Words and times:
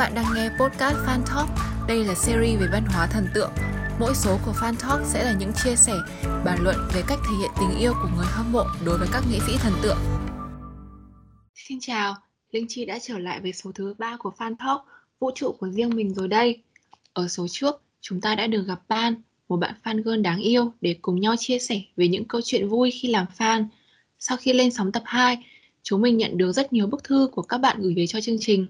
bạn 0.00 0.14
đang 0.14 0.34
nghe 0.34 0.48
podcast 0.48 0.96
Fan 0.96 1.22
Talk. 1.26 1.48
Đây 1.88 2.04
là 2.04 2.14
series 2.14 2.60
về 2.60 2.66
văn 2.72 2.84
hóa 2.86 3.06
thần 3.06 3.26
tượng. 3.34 3.50
Mỗi 3.98 4.14
số 4.14 4.38
của 4.44 4.52
Fan 4.52 4.74
Talk 4.74 5.06
sẽ 5.06 5.24
là 5.24 5.34
những 5.40 5.52
chia 5.64 5.76
sẻ, 5.76 5.92
bàn 6.44 6.58
luận 6.62 6.76
về 6.94 7.02
cách 7.08 7.18
thể 7.28 7.36
hiện 7.40 7.50
tình 7.60 7.78
yêu 7.78 7.92
của 8.02 8.08
người 8.16 8.26
hâm 8.28 8.52
mộ 8.52 8.64
đối 8.84 8.98
với 8.98 9.08
các 9.12 9.24
nghệ 9.30 9.38
sĩ 9.46 9.52
thần 9.58 9.72
tượng. 9.82 9.96
Xin 11.54 11.78
chào, 11.80 12.16
Linh 12.50 12.66
Chi 12.68 12.84
đã 12.84 12.98
trở 13.02 13.18
lại 13.18 13.40
với 13.40 13.52
số 13.52 13.72
thứ 13.74 13.94
3 13.98 14.16
của 14.16 14.32
Fan 14.38 14.54
Talk, 14.56 14.80
vũ 15.18 15.30
trụ 15.34 15.52
của 15.58 15.68
riêng 15.68 15.96
mình 15.96 16.14
rồi 16.14 16.28
đây. 16.28 16.62
Ở 17.12 17.28
số 17.28 17.46
trước, 17.48 17.82
chúng 18.00 18.20
ta 18.20 18.34
đã 18.34 18.46
được 18.46 18.62
gặp 18.62 18.80
Ban, 18.88 19.14
một 19.48 19.56
bạn 19.56 19.74
fan 19.84 20.02
girl 20.02 20.20
đáng 20.20 20.38
yêu 20.38 20.72
để 20.80 20.96
cùng 21.02 21.20
nhau 21.20 21.34
chia 21.38 21.58
sẻ 21.58 21.82
về 21.96 22.08
những 22.08 22.24
câu 22.24 22.40
chuyện 22.44 22.68
vui 22.68 22.90
khi 22.90 23.08
làm 23.08 23.26
fan. 23.38 23.64
Sau 24.18 24.36
khi 24.36 24.52
lên 24.52 24.70
sóng 24.70 24.92
tập 24.92 25.02
2, 25.06 25.38
chúng 25.82 26.02
mình 26.02 26.16
nhận 26.16 26.38
được 26.38 26.52
rất 26.52 26.72
nhiều 26.72 26.86
bức 26.86 27.04
thư 27.04 27.28
của 27.32 27.42
các 27.42 27.58
bạn 27.58 27.80
gửi 27.80 27.94
về 27.96 28.06
cho 28.06 28.20
chương 28.20 28.38
trình. 28.40 28.66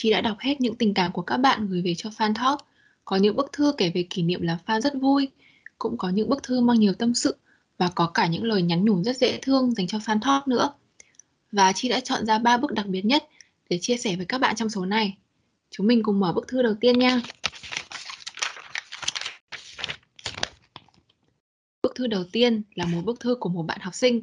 Chị 0.00 0.10
đã 0.10 0.20
đọc 0.20 0.36
hết 0.40 0.60
những 0.60 0.76
tình 0.76 0.94
cảm 0.94 1.12
của 1.12 1.22
các 1.22 1.36
bạn 1.36 1.68
gửi 1.68 1.82
về 1.82 1.94
cho 1.94 2.10
Fan 2.10 2.34
Talk. 2.34 2.58
Có 3.04 3.16
những 3.16 3.36
bức 3.36 3.52
thư 3.52 3.72
kể 3.76 3.90
về 3.94 4.06
kỷ 4.10 4.22
niệm 4.22 4.42
làm 4.42 4.58
fan 4.66 4.80
rất 4.80 4.94
vui, 5.00 5.28
cũng 5.78 5.96
có 5.96 6.08
những 6.08 6.28
bức 6.28 6.42
thư 6.42 6.60
mang 6.60 6.80
nhiều 6.80 6.92
tâm 6.94 7.14
sự 7.14 7.36
và 7.78 7.90
có 7.94 8.06
cả 8.06 8.26
những 8.26 8.44
lời 8.44 8.62
nhắn 8.62 8.84
nhủ 8.84 9.02
rất 9.02 9.16
dễ 9.16 9.38
thương 9.42 9.74
dành 9.74 9.86
cho 9.86 9.98
Fan 9.98 10.18
Talk 10.20 10.48
nữa. 10.48 10.70
Và 11.52 11.72
chị 11.72 11.88
đã 11.88 12.00
chọn 12.00 12.26
ra 12.26 12.38
ba 12.38 12.56
bức 12.56 12.72
đặc 12.72 12.86
biệt 12.86 13.04
nhất 13.04 13.24
để 13.70 13.78
chia 13.78 13.96
sẻ 13.96 14.16
với 14.16 14.26
các 14.26 14.38
bạn 14.38 14.56
trong 14.56 14.70
số 14.70 14.84
này. 14.84 15.16
Chúng 15.70 15.86
mình 15.86 16.02
cùng 16.02 16.20
mở 16.20 16.32
bức 16.32 16.48
thư 16.48 16.62
đầu 16.62 16.74
tiên 16.80 16.98
nha. 16.98 17.22
Bức 21.82 21.94
thư 21.94 22.06
đầu 22.06 22.24
tiên 22.32 22.62
là 22.74 22.84
một 22.84 23.00
bức 23.04 23.20
thư 23.20 23.34
của 23.34 23.48
một 23.48 23.62
bạn 23.62 23.78
học 23.80 23.94
sinh. 23.94 24.22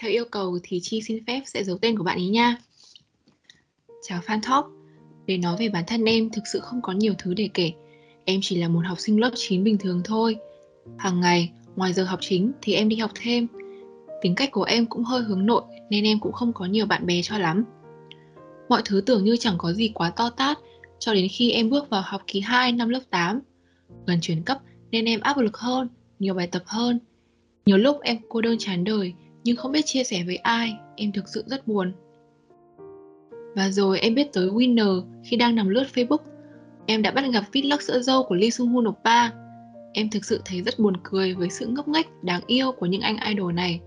Theo 0.00 0.10
yêu 0.10 0.24
cầu 0.30 0.58
thì 0.62 0.80
Chi 0.82 1.02
xin 1.02 1.24
phép 1.26 1.42
sẽ 1.46 1.64
giấu 1.64 1.78
tên 1.78 1.98
của 1.98 2.04
bạn 2.04 2.18
ý 2.18 2.28
nha. 2.28 2.56
Chào 4.02 4.20
Fan 4.20 4.40
Talk, 4.42 4.83
để 5.26 5.38
nói 5.38 5.56
về 5.58 5.68
bản 5.68 5.84
thân 5.86 6.04
em 6.04 6.30
thực 6.30 6.46
sự 6.52 6.60
không 6.60 6.82
có 6.82 6.92
nhiều 6.92 7.14
thứ 7.18 7.34
để 7.34 7.48
kể. 7.54 7.72
Em 8.24 8.40
chỉ 8.42 8.56
là 8.56 8.68
một 8.68 8.80
học 8.86 9.00
sinh 9.00 9.20
lớp 9.20 9.30
9 9.34 9.64
bình 9.64 9.78
thường 9.78 10.00
thôi. 10.04 10.36
Hàng 10.98 11.20
ngày, 11.20 11.52
ngoài 11.76 11.92
giờ 11.92 12.04
học 12.04 12.18
chính 12.22 12.52
thì 12.62 12.74
em 12.74 12.88
đi 12.88 12.96
học 12.96 13.10
thêm. 13.14 13.46
Tính 14.22 14.34
cách 14.34 14.50
của 14.52 14.62
em 14.62 14.86
cũng 14.86 15.04
hơi 15.04 15.22
hướng 15.22 15.46
nội 15.46 15.62
nên 15.90 16.04
em 16.04 16.20
cũng 16.20 16.32
không 16.32 16.52
có 16.52 16.64
nhiều 16.64 16.86
bạn 16.86 17.06
bè 17.06 17.22
cho 17.22 17.38
lắm. 17.38 17.64
Mọi 18.68 18.82
thứ 18.84 19.00
tưởng 19.00 19.24
như 19.24 19.36
chẳng 19.36 19.54
có 19.58 19.72
gì 19.72 19.90
quá 19.94 20.10
to 20.10 20.30
tát 20.30 20.58
cho 20.98 21.14
đến 21.14 21.28
khi 21.30 21.50
em 21.50 21.70
bước 21.70 21.90
vào 21.90 22.02
học 22.04 22.22
kỳ 22.26 22.40
2 22.40 22.72
năm 22.72 22.88
lớp 22.88 23.00
8. 23.10 23.40
Gần 24.06 24.18
chuyển 24.22 24.42
cấp 24.42 24.58
nên 24.90 25.04
em 25.04 25.20
áp 25.20 25.38
lực 25.38 25.56
hơn, 25.56 25.88
nhiều 26.18 26.34
bài 26.34 26.46
tập 26.46 26.62
hơn. 26.66 26.98
Nhiều 27.66 27.76
lúc 27.76 28.00
em 28.02 28.16
cô 28.28 28.40
đơn 28.40 28.56
chán 28.58 28.84
đời 28.84 29.14
nhưng 29.44 29.56
không 29.56 29.72
biết 29.72 29.82
chia 29.86 30.04
sẻ 30.04 30.22
với 30.26 30.36
ai, 30.36 30.74
em 30.96 31.12
thực 31.12 31.28
sự 31.28 31.44
rất 31.46 31.66
buồn. 31.66 31.92
Và 33.54 33.70
rồi 33.70 34.00
em 34.00 34.14
biết 34.14 34.32
tới 34.32 34.48
Winner 34.48 35.02
khi 35.24 35.36
đang 35.36 35.54
nằm 35.54 35.68
lướt 35.68 35.86
Facebook. 35.94 36.18
Em 36.86 37.02
đã 37.02 37.10
bắt 37.10 37.24
gặp 37.32 37.44
vlog 37.52 37.80
sữa 37.80 38.00
dâu 38.00 38.22
của 38.22 38.34
Lee 38.34 38.50
Sung 38.50 38.68
Hoon 38.68 38.88
Oppa. 38.88 39.30
Em 39.92 40.10
thực 40.10 40.24
sự 40.24 40.40
thấy 40.44 40.62
rất 40.62 40.78
buồn 40.78 40.94
cười 41.02 41.34
với 41.34 41.50
sự 41.50 41.66
ngốc 41.66 41.88
nghếch 41.88 42.06
đáng 42.22 42.40
yêu 42.46 42.72
của 42.72 42.86
những 42.86 43.00
anh 43.00 43.16
idol 43.28 43.52
này. 43.52 43.80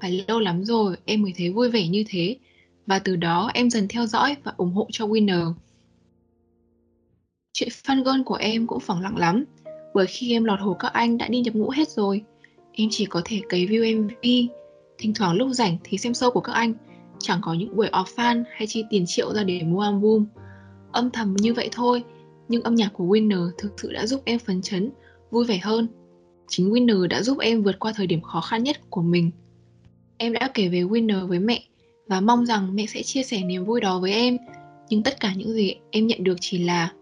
Phải 0.00 0.24
lâu 0.28 0.40
lắm 0.40 0.64
rồi 0.64 0.96
em 1.04 1.22
mới 1.22 1.32
thấy 1.36 1.50
vui 1.50 1.70
vẻ 1.70 1.88
như 1.88 2.04
thế 2.08 2.36
và 2.86 2.98
từ 2.98 3.16
đó 3.16 3.50
em 3.54 3.70
dần 3.70 3.88
theo 3.88 4.06
dõi 4.06 4.36
và 4.44 4.52
ủng 4.56 4.72
hộ 4.72 4.88
cho 4.92 5.06
Winner. 5.06 5.52
Chuyện 7.52 7.68
fan 7.68 8.04
girl 8.04 8.22
của 8.22 8.34
em 8.34 8.66
cũng 8.66 8.80
phẳng 8.80 9.02
lặng 9.02 9.16
lắm 9.16 9.44
bởi 9.94 10.06
khi 10.06 10.32
em 10.32 10.44
lọt 10.44 10.60
hồ 10.60 10.74
các 10.74 10.92
anh 10.92 11.18
đã 11.18 11.28
đi 11.28 11.40
nhập 11.40 11.54
ngũ 11.54 11.70
hết 11.70 11.88
rồi. 11.88 12.22
Em 12.72 12.88
chỉ 12.90 13.06
có 13.06 13.22
thể 13.24 13.40
cấy 13.48 13.66
view 13.66 14.02
MV, 14.02 14.12
thỉnh 14.98 15.14
thoảng 15.14 15.36
lúc 15.36 15.48
rảnh 15.52 15.76
thì 15.84 15.98
xem 15.98 16.12
show 16.12 16.30
của 16.30 16.40
các 16.40 16.52
anh 16.52 16.74
chẳng 17.24 17.40
có 17.42 17.54
những 17.54 17.76
buổi 17.76 17.88
off 17.92 18.04
fan 18.04 18.44
hay 18.52 18.66
chi 18.66 18.84
tiền 18.90 19.04
triệu 19.06 19.34
ra 19.34 19.44
để 19.44 19.62
mua 19.62 19.80
album. 19.80 20.26
Âm 20.92 21.10
thầm 21.10 21.36
như 21.38 21.54
vậy 21.54 21.68
thôi, 21.72 22.04
nhưng 22.48 22.62
âm 22.62 22.74
nhạc 22.74 22.88
của 22.92 23.04
Winner 23.04 23.50
thực 23.58 23.72
sự 23.76 23.92
đã 23.92 24.06
giúp 24.06 24.22
em 24.24 24.38
phấn 24.38 24.62
chấn, 24.62 24.90
vui 25.30 25.44
vẻ 25.44 25.58
hơn. 25.62 25.88
Chính 26.48 26.70
Winner 26.70 27.06
đã 27.06 27.22
giúp 27.22 27.38
em 27.38 27.62
vượt 27.62 27.78
qua 27.78 27.92
thời 27.96 28.06
điểm 28.06 28.20
khó 28.20 28.40
khăn 28.40 28.62
nhất 28.62 28.76
của 28.90 29.02
mình. 29.02 29.30
Em 30.16 30.32
đã 30.32 30.50
kể 30.54 30.68
về 30.68 30.82
Winner 30.82 31.26
với 31.26 31.38
mẹ 31.38 31.62
và 32.08 32.20
mong 32.20 32.46
rằng 32.46 32.74
mẹ 32.74 32.86
sẽ 32.86 33.02
chia 33.02 33.22
sẻ 33.22 33.42
niềm 33.42 33.64
vui 33.64 33.80
đó 33.80 33.98
với 33.98 34.12
em. 34.12 34.36
Nhưng 34.88 35.02
tất 35.02 35.20
cả 35.20 35.34
những 35.36 35.52
gì 35.52 35.74
em 35.90 36.06
nhận 36.06 36.24
được 36.24 36.36
chỉ 36.40 36.58
là 36.58 36.92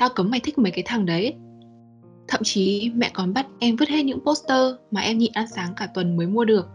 Tao 0.00 0.08
cấm 0.08 0.30
mày 0.30 0.40
thích 0.40 0.58
mấy 0.58 0.72
cái 0.72 0.84
thằng 0.86 1.06
đấy. 1.06 1.34
Thậm 2.28 2.40
chí 2.44 2.90
mẹ 2.94 3.10
còn 3.14 3.32
bắt 3.34 3.46
em 3.58 3.76
vứt 3.76 3.88
hết 3.88 4.02
những 4.02 4.20
poster 4.20 4.74
mà 4.90 5.00
em 5.00 5.18
nhịn 5.18 5.32
ăn 5.34 5.46
sáng 5.48 5.72
cả 5.76 5.88
tuần 5.94 6.16
mới 6.16 6.26
mua 6.26 6.44
được. 6.44 6.66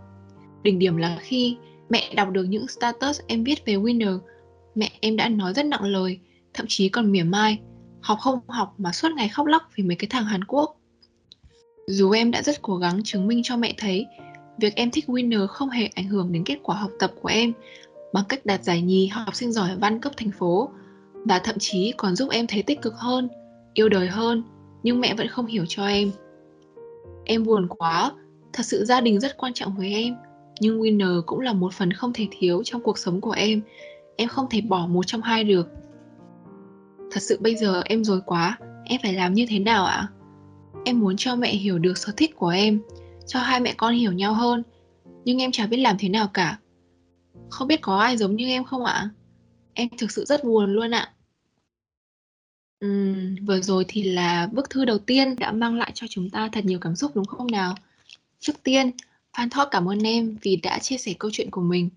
Đỉnh 0.63 0.79
điểm 0.79 0.97
là 0.97 1.17
khi 1.21 1.57
Mẹ 1.89 2.13
đọc 2.15 2.29
được 2.31 2.43
những 2.43 2.67
status 2.67 3.21
em 3.27 3.43
viết 3.43 3.65
về 3.65 3.75
Winner, 3.75 4.19
mẹ 4.75 4.91
em 4.99 5.15
đã 5.15 5.29
nói 5.29 5.53
rất 5.53 5.65
nặng 5.65 5.83
lời, 5.83 6.19
thậm 6.53 6.65
chí 6.69 6.89
còn 6.89 7.11
mỉa 7.11 7.23
mai, 7.23 7.59
học 8.01 8.17
không 8.21 8.39
học 8.47 8.73
mà 8.77 8.91
suốt 8.91 9.09
ngày 9.11 9.29
khóc 9.29 9.45
lóc 9.45 9.61
vì 9.75 9.83
mấy 9.83 9.95
cái 9.95 10.07
thằng 10.09 10.25
Hàn 10.25 10.43
Quốc. 10.43 10.77
Dù 11.87 12.11
em 12.11 12.31
đã 12.31 12.41
rất 12.41 12.61
cố 12.61 12.77
gắng 12.77 13.01
chứng 13.03 13.27
minh 13.27 13.41
cho 13.43 13.57
mẹ 13.57 13.73
thấy 13.77 14.05
việc 14.57 14.75
em 14.75 14.91
thích 14.91 15.05
Winner 15.07 15.47
không 15.47 15.69
hề 15.69 15.85
ảnh 15.85 16.07
hưởng 16.07 16.31
đến 16.31 16.43
kết 16.43 16.57
quả 16.63 16.75
học 16.75 16.91
tập 16.99 17.11
của 17.21 17.29
em 17.29 17.53
bằng 18.13 18.23
cách 18.29 18.45
đạt 18.45 18.63
giải 18.63 18.81
nhì 18.81 19.07
học 19.07 19.35
sinh 19.35 19.51
giỏi 19.51 19.69
văn 19.75 19.99
cấp 19.99 20.13
thành 20.17 20.31
phố 20.31 20.69
và 21.25 21.39
thậm 21.39 21.55
chí 21.59 21.93
còn 21.97 22.15
giúp 22.15 22.29
em 22.31 22.47
thấy 22.47 22.63
tích 22.63 22.81
cực 22.81 22.93
hơn, 22.95 23.29
yêu 23.73 23.89
đời 23.89 24.07
hơn, 24.07 24.43
nhưng 24.83 25.01
mẹ 25.01 25.13
vẫn 25.13 25.27
không 25.27 25.45
hiểu 25.45 25.65
cho 25.67 25.87
em. 25.87 26.11
Em 27.25 27.43
buồn 27.43 27.67
quá, 27.67 28.11
thật 28.53 28.65
sự 28.65 28.85
gia 28.85 29.01
đình 29.01 29.19
rất 29.19 29.37
quan 29.37 29.53
trọng 29.53 29.77
với 29.77 29.93
em 29.93 30.15
nhưng 30.59 30.81
Winner 30.81 31.21
cũng 31.21 31.39
là 31.39 31.53
một 31.53 31.73
phần 31.73 31.93
không 31.93 32.13
thể 32.13 32.27
thiếu 32.31 32.63
trong 32.63 32.81
cuộc 32.81 32.97
sống 32.97 33.21
của 33.21 33.31
em. 33.31 33.61
Em 34.15 34.29
không 34.29 34.47
thể 34.49 34.61
bỏ 34.61 34.87
một 34.87 35.07
trong 35.07 35.21
hai 35.21 35.43
được. 35.43 35.67
Thật 37.11 37.19
sự 37.21 37.37
bây 37.41 37.55
giờ 37.55 37.81
em 37.85 38.03
dối 38.03 38.21
quá, 38.25 38.57
em 38.85 39.01
phải 39.03 39.13
làm 39.13 39.33
như 39.33 39.45
thế 39.49 39.59
nào 39.59 39.85
ạ? 39.85 40.07
Em 40.85 40.99
muốn 40.99 41.17
cho 41.17 41.35
mẹ 41.35 41.51
hiểu 41.51 41.79
được 41.79 41.97
sở 41.97 42.13
thích 42.17 42.35
của 42.35 42.47
em, 42.49 42.81
cho 43.27 43.39
hai 43.39 43.59
mẹ 43.59 43.73
con 43.77 43.93
hiểu 43.93 44.11
nhau 44.11 44.33
hơn, 44.33 44.63
nhưng 45.25 45.41
em 45.41 45.51
chẳng 45.51 45.69
biết 45.69 45.77
làm 45.77 45.95
thế 45.99 46.09
nào 46.09 46.27
cả. 46.33 46.59
Không 47.49 47.67
biết 47.67 47.81
có 47.81 47.97
ai 47.97 48.17
giống 48.17 48.35
như 48.35 48.47
em 48.47 48.63
không 48.63 48.85
ạ? 48.85 49.09
Em 49.73 49.89
thực 49.97 50.11
sự 50.11 50.25
rất 50.25 50.43
buồn 50.43 50.73
luôn 50.73 50.91
ạ. 50.91 51.13
Uhm, 52.85 53.35
vừa 53.45 53.61
rồi 53.61 53.85
thì 53.87 54.03
là 54.03 54.49
bức 54.51 54.69
thư 54.69 54.85
đầu 54.85 54.97
tiên 54.97 55.35
đã 55.39 55.51
mang 55.51 55.75
lại 55.75 55.91
cho 55.93 56.07
chúng 56.09 56.29
ta 56.29 56.49
thật 56.51 56.65
nhiều 56.65 56.79
cảm 56.79 56.95
xúc 56.95 57.11
đúng 57.15 57.25
không 57.25 57.47
nào? 57.51 57.75
Trước 58.39 58.63
tiên, 58.63 58.91
Phan 59.35 59.49
Thóp 59.49 59.67
cảm 59.71 59.89
ơn 59.89 59.99
em 59.99 60.37
vì 60.41 60.55
đã 60.55 60.79
chia 60.79 60.97
sẻ 60.97 61.13
câu 61.19 61.31
chuyện 61.33 61.51
của 61.51 61.61
mình. 61.61 61.89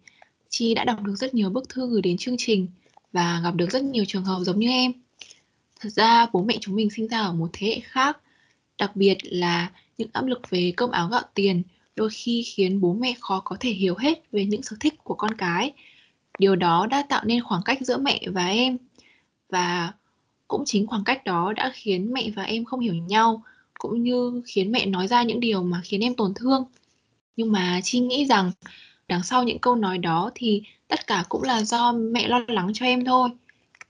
Chi 0.48 0.74
đã 0.74 0.84
đọc 0.84 1.02
được 1.02 1.14
rất 1.16 1.34
nhiều 1.34 1.50
bức 1.50 1.68
thư 1.68 1.88
gửi 1.90 2.02
đến 2.02 2.16
chương 2.16 2.34
trình 2.38 2.66
và 3.12 3.40
gặp 3.44 3.54
được 3.54 3.70
rất 3.70 3.82
nhiều 3.82 4.04
trường 4.04 4.24
hợp 4.24 4.40
giống 4.42 4.58
như 4.58 4.68
em. 4.68 4.92
Thật 5.80 5.88
ra 5.88 6.26
bố 6.32 6.42
mẹ 6.42 6.56
chúng 6.60 6.74
mình 6.74 6.90
sinh 6.90 7.08
ra 7.08 7.18
ở 7.18 7.32
một 7.32 7.50
thế 7.52 7.66
hệ 7.66 7.80
khác, 7.80 8.18
đặc 8.78 8.96
biệt 8.96 9.16
là 9.22 9.70
những 9.98 10.08
áp 10.12 10.26
lực 10.26 10.50
về 10.50 10.72
cơm 10.76 10.90
áo 10.90 11.08
gạo 11.08 11.22
tiền 11.34 11.62
đôi 11.96 12.10
khi 12.10 12.42
khiến 12.42 12.80
bố 12.80 12.92
mẹ 12.92 13.14
khó 13.20 13.40
có 13.40 13.56
thể 13.60 13.70
hiểu 13.70 13.94
hết 13.98 14.32
về 14.32 14.44
những 14.44 14.62
sở 14.62 14.76
thích 14.80 14.94
của 15.04 15.14
con 15.14 15.34
cái. 15.34 15.72
Điều 16.38 16.56
đó 16.56 16.86
đã 16.86 17.02
tạo 17.08 17.24
nên 17.24 17.42
khoảng 17.42 17.62
cách 17.64 17.78
giữa 17.80 17.98
mẹ 17.98 18.20
và 18.26 18.46
em 18.46 18.76
và 19.48 19.92
cũng 20.48 20.64
chính 20.66 20.86
khoảng 20.86 21.04
cách 21.04 21.24
đó 21.24 21.52
đã 21.56 21.72
khiến 21.74 22.12
mẹ 22.12 22.30
và 22.36 22.42
em 22.42 22.64
không 22.64 22.80
hiểu 22.80 22.94
nhau 22.94 23.42
cũng 23.78 24.02
như 24.02 24.42
khiến 24.46 24.72
mẹ 24.72 24.86
nói 24.86 25.08
ra 25.08 25.22
những 25.22 25.40
điều 25.40 25.62
mà 25.62 25.80
khiến 25.84 26.00
em 26.00 26.14
tổn 26.14 26.34
thương 26.34 26.64
nhưng 27.38 27.52
mà 27.52 27.80
chi 27.84 28.00
nghĩ 28.00 28.26
rằng 28.26 28.52
đằng 29.08 29.22
sau 29.22 29.44
những 29.44 29.58
câu 29.58 29.74
nói 29.74 29.98
đó 29.98 30.30
thì 30.34 30.62
tất 30.88 31.06
cả 31.06 31.24
cũng 31.28 31.42
là 31.42 31.62
do 31.62 31.92
mẹ 31.92 32.28
lo 32.28 32.40
lắng 32.48 32.70
cho 32.74 32.86
em 32.86 33.04
thôi. 33.04 33.28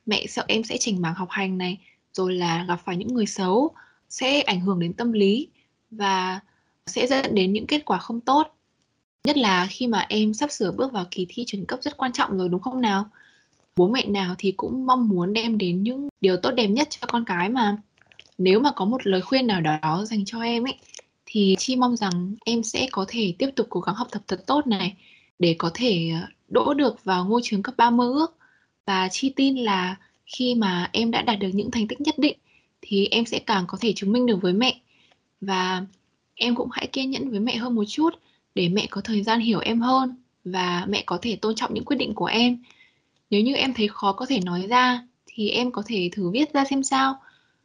Mẹ 0.06 0.26
sợ 0.26 0.44
em 0.48 0.64
sẽ 0.64 0.76
chỉnh 0.76 1.02
mảng 1.02 1.14
học 1.14 1.28
hành 1.30 1.58
này, 1.58 1.78
rồi 2.12 2.34
là 2.34 2.64
gặp 2.68 2.80
phải 2.84 2.96
những 2.96 3.14
người 3.14 3.26
xấu, 3.26 3.70
sẽ 4.08 4.40
ảnh 4.40 4.60
hưởng 4.60 4.78
đến 4.78 4.92
tâm 4.92 5.12
lý 5.12 5.48
và 5.90 6.40
sẽ 6.86 7.06
dẫn 7.06 7.34
đến 7.34 7.52
những 7.52 7.66
kết 7.66 7.84
quả 7.84 7.98
không 7.98 8.20
tốt. 8.20 8.54
Nhất 9.24 9.36
là 9.36 9.66
khi 9.70 9.86
mà 9.86 10.06
em 10.08 10.34
sắp 10.34 10.50
sửa 10.50 10.72
bước 10.72 10.92
vào 10.92 11.04
kỳ 11.10 11.26
thi 11.28 11.44
chuyển 11.46 11.64
cấp 11.64 11.78
rất 11.82 11.96
quan 11.96 12.12
trọng 12.12 12.38
rồi, 12.38 12.48
đúng 12.48 12.62
không 12.62 12.80
nào? 12.80 13.10
Bố 13.76 13.88
mẹ 13.88 14.06
nào 14.06 14.34
thì 14.38 14.52
cũng 14.52 14.86
mong 14.86 15.08
muốn 15.08 15.32
đem 15.32 15.58
đến 15.58 15.82
những 15.82 16.08
điều 16.20 16.36
tốt 16.36 16.50
đẹp 16.50 16.66
nhất 16.66 16.88
cho 16.90 17.06
con 17.06 17.24
cái 17.24 17.48
mà. 17.48 17.76
Nếu 18.38 18.60
mà 18.60 18.70
có 18.76 18.84
một 18.84 19.06
lời 19.06 19.20
khuyên 19.20 19.46
nào 19.46 19.60
đó 19.60 20.04
dành 20.04 20.24
cho 20.24 20.40
em 20.40 20.64
ấy 20.66 20.78
thì 21.30 21.54
Chi 21.58 21.76
mong 21.76 21.96
rằng 21.96 22.34
em 22.44 22.62
sẽ 22.62 22.88
có 22.92 23.04
thể 23.08 23.34
tiếp 23.38 23.50
tục 23.56 23.66
cố 23.70 23.80
gắng 23.80 23.94
học 23.94 24.08
tập 24.10 24.22
thật 24.28 24.46
tốt 24.46 24.66
này, 24.66 24.96
để 25.38 25.54
có 25.58 25.70
thể 25.74 26.10
ờ, 26.14 26.28
đỗ 26.48 26.74
được 26.74 27.04
vào 27.04 27.24
ngôi 27.24 27.40
trường 27.44 27.62
cấp 27.62 27.74
3 27.76 27.90
mơ 27.90 28.12
ước. 28.12 28.36
Và 28.86 29.08
Chi 29.08 29.32
tin 29.36 29.56
là 29.56 29.96
khi 30.26 30.54
mà 30.54 30.90
em 30.92 31.10
đã 31.10 31.22
đạt 31.22 31.38
được 31.38 31.50
những 31.52 31.70
thành 31.70 31.88
tích 31.88 32.00
nhất 32.00 32.18
định, 32.18 32.36
thì 32.82 33.08
em 33.10 33.26
sẽ 33.26 33.38
càng 33.38 33.64
có 33.68 33.78
thể 33.80 33.92
chứng 33.96 34.12
minh 34.12 34.26
được 34.26 34.42
với 34.42 34.52
mẹ. 34.52 34.80
Và 35.40 35.84
em 36.34 36.54
cũng 36.54 36.68
hãy 36.72 36.86
kiên 36.86 37.10
nhẫn 37.10 37.30
với 37.30 37.40
mẹ 37.40 37.56
hơn 37.56 37.74
một 37.74 37.84
chút, 37.88 38.10
để 38.54 38.68
mẹ 38.68 38.86
có 38.90 39.00
thời 39.00 39.22
gian 39.22 39.40
hiểu 39.40 39.60
em 39.60 39.80
hơn 39.80 40.16
và 40.44 40.86
mẹ 40.88 41.02
có 41.06 41.18
thể 41.22 41.36
tôn 41.36 41.54
trọng 41.54 41.74
những 41.74 41.84
quyết 41.84 41.96
định 41.96 42.14
của 42.14 42.26
em. 42.26 42.62
Nếu 43.30 43.40
như 43.40 43.54
em 43.54 43.74
thấy 43.74 43.88
khó 43.88 44.12
có 44.12 44.26
thể 44.26 44.40
nói 44.40 44.66
ra, 44.68 45.06
thì 45.26 45.50
em 45.50 45.70
có 45.70 45.82
thể 45.86 46.08
thử 46.12 46.30
viết 46.30 46.52
ra 46.52 46.64
xem 46.64 46.82
sao. 46.82 47.20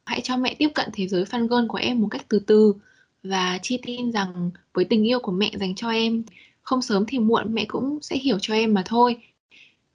Hãy 0.06 0.22
cho 0.22 0.38
mẹ 0.38 0.54
tiếp 0.54 0.70
cận 0.76 0.90
thế 0.94 1.08
giới 1.08 1.24
fan 1.24 1.48
girl 1.48 1.68
của 1.68 1.78
em 1.78 2.02
một 2.02 2.08
cách 2.12 2.26
từ 2.30 2.40
từ 2.40 2.74
và 3.24 3.60
Chi 3.62 3.80
tin 3.84 4.12
rằng 4.12 4.52
với 4.74 4.86
tình 4.86 5.08
yêu 5.08 5.20
của 5.20 5.32
mẹ 5.32 5.52
dành 5.60 5.76
cho 5.76 5.90
em, 5.90 6.24
không 6.62 6.82
sớm 6.82 7.06
thì 7.08 7.20
muộn 7.20 7.54
mẹ 7.54 7.66
cũng 7.68 8.00
sẽ 8.02 8.18
hiểu 8.18 8.40
cho 8.42 8.54
em 8.54 8.74
mà 8.74 8.84
thôi. 8.86 9.18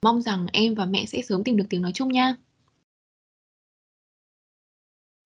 Mong 0.01 0.21
rằng 0.21 0.47
em 0.53 0.75
và 0.75 0.85
mẹ 0.85 1.05
sẽ 1.05 1.21
sớm 1.21 1.43
tìm 1.43 1.57
được 1.57 1.65
tiếng 1.69 1.81
nói 1.81 1.91
chung 1.93 2.11
nha. 2.11 2.35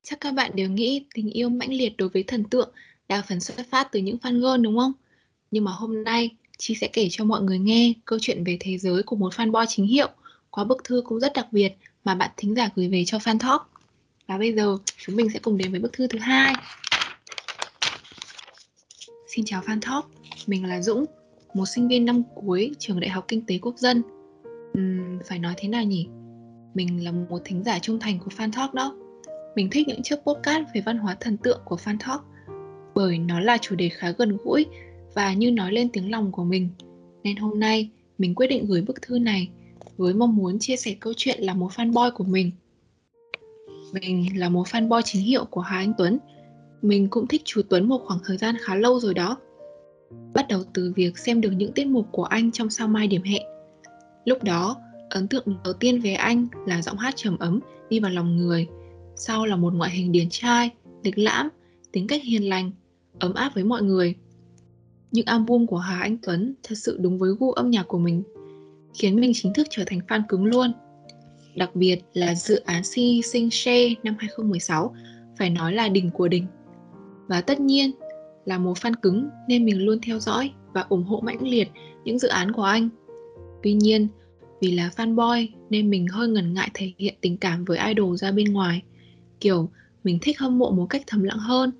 Chắc 0.03 0.19
các 0.21 0.31
bạn 0.31 0.51
đều 0.55 0.69
nghĩ 0.69 1.05
tình 1.13 1.29
yêu 1.29 1.49
mãnh 1.49 1.73
liệt 1.73 1.97
đối 1.97 2.09
với 2.09 2.23
thần 2.23 2.43
tượng 2.43 2.69
đa 3.07 3.21
phần 3.21 3.39
xuất 3.39 3.67
phát 3.69 3.91
từ 3.91 3.99
những 3.99 4.17
fan 4.17 4.39
girl 4.39 4.63
đúng 4.63 4.77
không? 4.77 4.93
Nhưng 5.51 5.63
mà 5.63 5.71
hôm 5.71 6.03
nay 6.03 6.29
Chi 6.57 6.75
sẽ 6.75 6.87
kể 6.93 7.07
cho 7.11 7.25
mọi 7.25 7.41
người 7.41 7.59
nghe 7.59 7.93
câu 8.05 8.19
chuyện 8.21 8.43
về 8.43 8.57
thế 8.59 8.77
giới 8.77 9.03
của 9.03 9.15
một 9.15 9.33
fanboy 9.33 9.65
chính 9.69 9.85
hiệu 9.85 10.07
qua 10.49 10.63
bức 10.63 10.83
thư 10.83 11.01
cũng 11.05 11.19
rất 11.19 11.33
đặc 11.33 11.47
biệt 11.51 11.73
mà 12.03 12.15
bạn 12.15 12.31
thính 12.37 12.55
giả 12.55 12.69
gửi 12.75 12.87
về 12.87 13.03
cho 13.05 13.17
Fan 13.17 13.39
Talk. 13.39 13.69
Và 14.27 14.37
bây 14.37 14.53
giờ 14.53 14.77
chúng 14.97 15.15
mình 15.15 15.29
sẽ 15.29 15.39
cùng 15.39 15.57
đến 15.57 15.71
với 15.71 15.79
bức 15.79 15.93
thư 15.93 16.07
thứ 16.07 16.19
hai. 16.19 16.53
Xin 19.35 19.45
chào 19.45 19.61
Phan 19.65 19.79
Talk, 19.81 20.05
mình 20.47 20.65
là 20.65 20.81
Dũng, 20.81 21.05
một 21.53 21.65
sinh 21.65 21.87
viên 21.87 22.05
năm 22.05 22.23
cuối 22.35 22.71
trường 22.79 22.99
Đại 22.99 23.09
học 23.09 23.25
Kinh 23.27 23.45
tế 23.45 23.57
Quốc 23.61 23.77
dân. 23.77 24.03
Uhm, 24.77 25.19
phải 25.25 25.39
nói 25.39 25.53
thế 25.57 25.67
nào 25.67 25.83
nhỉ? 25.83 26.07
Mình 26.73 27.03
là 27.03 27.11
một 27.11 27.41
thính 27.45 27.63
giả 27.63 27.79
trung 27.79 27.99
thành 27.99 28.19
của 28.19 28.29
Phan 28.29 28.51
Talk 28.51 28.73
đó. 28.73 28.95
Mình 29.55 29.69
thích 29.71 29.87
những 29.87 30.03
chiếc 30.03 30.15
podcast 30.15 30.63
về 30.75 30.81
văn 30.81 30.97
hóa 30.97 31.17
thần 31.19 31.37
tượng 31.37 31.61
của 31.65 31.77
Phan 31.77 31.97
Talk 31.99 32.21
bởi 32.95 33.17
nó 33.17 33.39
là 33.39 33.57
chủ 33.57 33.75
đề 33.75 33.89
khá 33.89 34.11
gần 34.11 34.37
gũi 34.43 34.65
và 35.13 35.33
như 35.33 35.51
nói 35.51 35.71
lên 35.71 35.89
tiếng 35.89 36.11
lòng 36.11 36.31
của 36.31 36.43
mình. 36.43 36.69
Nên 37.23 37.37
hôm 37.37 37.59
nay 37.59 37.89
mình 38.17 38.35
quyết 38.35 38.47
định 38.47 38.65
gửi 38.65 38.81
bức 38.81 39.01
thư 39.01 39.19
này 39.19 39.49
với 39.97 40.13
mong 40.13 40.35
muốn 40.35 40.59
chia 40.59 40.75
sẻ 40.75 40.95
câu 40.99 41.13
chuyện 41.17 41.41
là 41.41 41.53
một 41.53 41.71
fanboy 41.75 42.11
của 42.11 42.23
mình. 42.23 42.51
Mình 43.93 44.39
là 44.39 44.49
một 44.49 44.67
fanboy 44.67 45.01
chính 45.05 45.21
hiệu 45.21 45.45
của 45.45 45.61
Hà 45.61 45.77
Anh 45.77 45.93
Tuấn. 45.97 46.17
Mình 46.83 47.07
cũng 47.09 47.27
thích 47.27 47.41
chú 47.45 47.61
Tuấn 47.69 47.87
một 47.87 48.01
khoảng 48.05 48.19
thời 48.25 48.37
gian 48.37 48.55
khá 48.61 48.75
lâu 48.75 48.99
rồi 48.99 49.13
đó. 49.13 49.37
Bắt 50.33 50.45
đầu 50.49 50.63
từ 50.73 50.93
việc 50.95 51.17
xem 51.17 51.41
được 51.41 51.51
những 51.51 51.71
tiết 51.71 51.87
mục 51.87 52.07
của 52.11 52.23
anh 52.23 52.51
trong 52.51 52.69
sao 52.69 52.87
mai 52.87 53.07
điểm 53.07 53.23
hẹn. 53.23 53.41
Lúc 54.25 54.43
đó, 54.43 54.75
ấn 55.09 55.27
tượng 55.27 55.43
đầu 55.63 55.73
tiên 55.73 55.99
về 56.01 56.13
anh 56.13 56.47
là 56.65 56.81
giọng 56.81 56.97
hát 56.97 57.13
trầm 57.15 57.37
ấm 57.37 57.59
đi 57.89 57.99
vào 57.99 58.11
lòng 58.11 58.37
người. 58.37 58.67
Sau 59.15 59.45
là 59.45 59.55
một 59.55 59.73
ngoại 59.73 59.91
hình 59.91 60.11
điển 60.11 60.27
trai, 60.29 60.69
lịch 61.03 61.17
lãm, 61.17 61.49
tính 61.91 62.07
cách 62.07 62.23
hiền 62.23 62.49
lành, 62.49 62.71
ấm 63.19 63.33
áp 63.33 63.51
với 63.55 63.63
mọi 63.63 63.81
người. 63.81 64.15
Những 65.11 65.25
album 65.25 65.65
của 65.65 65.77
Hà 65.77 65.99
Anh 66.01 66.17
Tuấn 66.17 66.53
thật 66.63 66.75
sự 66.77 66.97
đúng 67.01 67.17
với 67.17 67.31
gu 67.39 67.51
âm 67.51 67.69
nhạc 67.69 67.83
của 67.87 67.99
mình, 67.99 68.23
khiến 68.93 69.21
mình 69.21 69.31
chính 69.35 69.53
thức 69.53 69.67
trở 69.69 69.83
thành 69.85 69.99
fan 70.07 70.21
cứng 70.29 70.45
luôn. 70.45 70.71
Đặc 71.55 71.75
biệt 71.75 71.99
là 72.13 72.35
dự 72.35 72.55
án 72.55 72.83
Si 72.83 73.21
Sinh 73.21 73.49
She 73.51 73.89
năm 74.03 74.15
2016 74.19 74.95
phải 75.37 75.49
nói 75.49 75.73
là 75.73 75.89
đỉnh 75.89 76.09
của 76.09 76.27
đỉnh. 76.27 76.47
Và 77.27 77.41
tất 77.41 77.59
nhiên 77.59 77.91
là 78.45 78.57
một 78.57 78.77
fan 78.77 78.93
cứng 79.01 79.29
nên 79.47 79.65
mình 79.65 79.85
luôn 79.85 79.99
theo 80.01 80.19
dõi 80.19 80.51
và 80.73 80.85
ủng 80.89 81.03
hộ 81.03 81.21
mãnh 81.25 81.47
liệt 81.47 81.67
những 82.03 82.19
dự 82.19 82.27
án 82.27 82.51
của 82.51 82.63
anh. 82.63 82.89
Tuy 83.63 83.73
nhiên, 83.73 84.07
vì 84.61 84.71
là 84.71 84.89
fanboy 84.95 85.47
nên 85.69 85.89
mình 85.89 86.07
hơi 86.07 86.27
ngần 86.27 86.53
ngại 86.53 86.69
thể 86.73 86.91
hiện 86.97 87.15
tình 87.21 87.37
cảm 87.37 87.65
với 87.65 87.77
idol 87.87 88.15
ra 88.15 88.31
bên 88.31 88.53
ngoài. 88.53 88.81
Kiểu 89.39 89.69
mình 90.03 90.19
thích 90.21 90.39
hâm 90.39 90.57
mộ 90.57 90.71
một 90.71 90.85
cách 90.89 91.03
thầm 91.07 91.23
lặng 91.23 91.37
hơn. 91.37 91.71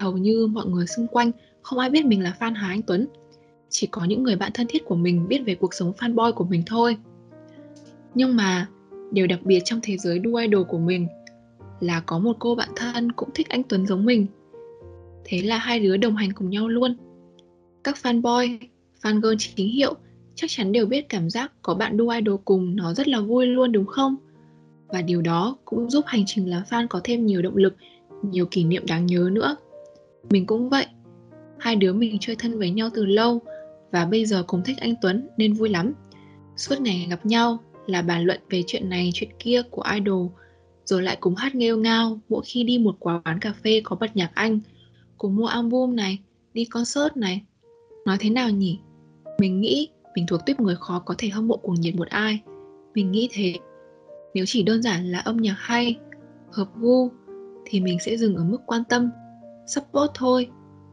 Hầu 0.00 0.16
như 0.16 0.46
mọi 0.46 0.66
người 0.66 0.86
xung 0.86 1.06
quanh 1.06 1.30
không 1.62 1.78
ai 1.78 1.90
biết 1.90 2.06
mình 2.06 2.22
là 2.22 2.36
fan 2.40 2.54
Hà 2.54 2.68
Anh 2.68 2.82
Tuấn. 2.82 3.06
Chỉ 3.70 3.86
có 3.86 4.04
những 4.04 4.22
người 4.22 4.36
bạn 4.36 4.50
thân 4.54 4.66
thiết 4.70 4.84
của 4.84 4.94
mình 4.94 5.28
biết 5.28 5.42
về 5.46 5.54
cuộc 5.54 5.74
sống 5.74 5.92
fanboy 5.98 6.32
của 6.32 6.44
mình 6.44 6.62
thôi. 6.66 6.96
Nhưng 8.14 8.36
mà 8.36 8.68
điều 9.10 9.26
đặc 9.26 9.42
biệt 9.42 9.60
trong 9.64 9.80
thế 9.82 9.96
giới 9.96 10.18
đu 10.18 10.34
idol 10.34 10.62
của 10.62 10.78
mình 10.78 11.06
là 11.80 12.00
có 12.00 12.18
một 12.18 12.36
cô 12.38 12.54
bạn 12.54 12.68
thân 12.76 13.12
cũng 13.12 13.28
thích 13.34 13.48
anh 13.48 13.62
Tuấn 13.62 13.86
giống 13.86 14.04
mình. 14.04 14.26
Thế 15.24 15.42
là 15.42 15.58
hai 15.58 15.80
đứa 15.80 15.96
đồng 15.96 16.16
hành 16.16 16.32
cùng 16.32 16.50
nhau 16.50 16.68
luôn. 16.68 16.96
Các 17.84 17.96
fanboy, 18.02 18.58
fangirl 19.02 19.36
chính 19.38 19.68
hiệu 19.68 19.94
chắc 20.34 20.50
chắn 20.50 20.72
đều 20.72 20.86
biết 20.86 21.08
cảm 21.08 21.30
giác 21.30 21.52
có 21.62 21.74
bạn 21.74 21.96
đu 21.96 22.08
idol 22.08 22.40
cùng 22.44 22.76
nó 22.76 22.94
rất 22.94 23.08
là 23.08 23.20
vui 23.20 23.46
luôn 23.46 23.72
đúng 23.72 23.86
không? 23.86 24.16
Và 24.88 25.02
điều 25.02 25.22
đó 25.22 25.56
cũng 25.64 25.90
giúp 25.90 26.04
hành 26.06 26.24
trình 26.26 26.50
làm 26.50 26.62
fan 26.62 26.86
có 26.90 27.00
thêm 27.04 27.26
nhiều 27.26 27.42
động 27.42 27.56
lực, 27.56 27.74
nhiều 28.22 28.46
kỷ 28.46 28.64
niệm 28.64 28.86
đáng 28.86 29.06
nhớ 29.06 29.28
nữa. 29.32 29.56
Mình 30.30 30.46
cũng 30.46 30.68
vậy. 30.68 30.86
Hai 31.58 31.76
đứa 31.76 31.92
mình 31.92 32.16
chơi 32.20 32.36
thân 32.36 32.58
với 32.58 32.70
nhau 32.70 32.88
từ 32.94 33.04
lâu 33.04 33.40
và 33.90 34.04
bây 34.04 34.26
giờ 34.26 34.44
cùng 34.46 34.62
thích 34.64 34.76
anh 34.80 34.94
Tuấn 35.02 35.28
nên 35.36 35.52
vui 35.52 35.68
lắm. 35.68 35.92
Suốt 36.56 36.80
ngày 36.80 37.06
gặp 37.10 37.26
nhau 37.26 37.58
là 37.86 38.02
bàn 38.02 38.24
luận 38.24 38.40
về 38.50 38.62
chuyện 38.66 38.88
này 38.88 39.10
chuyện 39.14 39.30
kia 39.38 39.62
của 39.70 39.84
idol 39.94 40.26
rồi 40.84 41.02
lại 41.02 41.16
cùng 41.20 41.34
hát 41.34 41.54
nghêu 41.54 41.76
ngao 41.76 42.20
mỗi 42.28 42.42
khi 42.44 42.64
đi 42.64 42.78
một 42.78 42.96
quán 42.98 43.38
cà 43.40 43.52
phê 43.62 43.80
có 43.84 43.96
bật 43.96 44.16
nhạc 44.16 44.30
Anh, 44.34 44.60
của 45.22 45.28
mua 45.28 45.46
album 45.46 45.96
này, 45.96 46.18
đi 46.54 46.64
concert 46.64 47.16
này. 47.16 47.42
Nói 48.06 48.16
thế 48.20 48.30
nào 48.30 48.50
nhỉ? 48.50 48.78
Mình 49.38 49.60
nghĩ 49.60 49.88
mình 50.14 50.26
thuộc 50.26 50.40
tuyếp 50.46 50.60
người 50.60 50.76
khó 50.80 50.98
có 50.98 51.14
thể 51.18 51.28
hâm 51.28 51.48
mộ 51.48 51.56
cuồng 51.56 51.80
nhiệt 51.80 51.94
một 51.94 52.08
ai. 52.08 52.40
Mình 52.94 53.12
nghĩ 53.12 53.28
thế. 53.32 53.54
Nếu 54.34 54.44
chỉ 54.46 54.62
đơn 54.62 54.82
giản 54.82 55.12
là 55.12 55.18
âm 55.18 55.36
nhạc 55.36 55.56
hay, 55.58 55.98
hợp 56.52 56.68
gu 56.76 57.10
thì 57.64 57.80
mình 57.80 57.98
sẽ 58.00 58.16
dừng 58.16 58.36
ở 58.36 58.44
mức 58.44 58.58
quan 58.66 58.82
tâm, 58.88 59.10
support 59.66 60.10
thôi. 60.14 60.48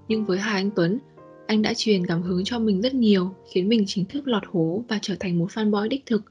Nhưng 0.07 0.25
với 0.25 0.39
Hà 0.39 0.51
Anh 0.51 0.71
Tuấn, 0.75 0.99
anh 1.47 1.61
đã 1.61 1.73
truyền 1.73 2.05
cảm 2.05 2.21
hứng 2.21 2.43
cho 2.43 2.59
mình 2.59 2.81
rất 2.81 2.93
nhiều, 2.93 3.35
khiến 3.51 3.69
mình 3.69 3.83
chính 3.87 4.05
thức 4.05 4.27
lọt 4.27 4.43
hố 4.51 4.83
và 4.87 4.99
trở 5.01 5.15
thành 5.19 5.39
một 5.39 5.47
fanboy 5.53 5.87
đích 5.87 6.05
thực. 6.05 6.21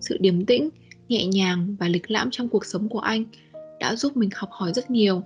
Sự 0.00 0.18
điềm 0.20 0.46
tĩnh, 0.46 0.68
nhẹ 1.08 1.26
nhàng 1.26 1.76
và 1.80 1.88
lịch 1.88 2.10
lãm 2.10 2.28
trong 2.30 2.48
cuộc 2.48 2.66
sống 2.66 2.88
của 2.88 3.00
anh 3.00 3.24
đã 3.80 3.96
giúp 3.96 4.16
mình 4.16 4.30
học 4.34 4.50
hỏi 4.52 4.72
rất 4.72 4.90
nhiều. 4.90 5.22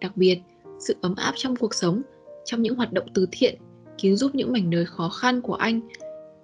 Đặc 0.00 0.16
biệt, 0.16 0.40
sự 0.80 0.96
ấm 1.00 1.14
áp 1.16 1.32
trong 1.36 1.56
cuộc 1.56 1.74
sống, 1.74 2.02
trong 2.44 2.62
những 2.62 2.74
hoạt 2.74 2.92
động 2.92 3.06
từ 3.14 3.26
thiện, 3.32 3.58
cứu 3.98 4.16
giúp 4.16 4.34
những 4.34 4.52
mảnh 4.52 4.70
đời 4.70 4.86
khó 4.86 5.08
khăn 5.08 5.40
của 5.40 5.54
anh 5.54 5.80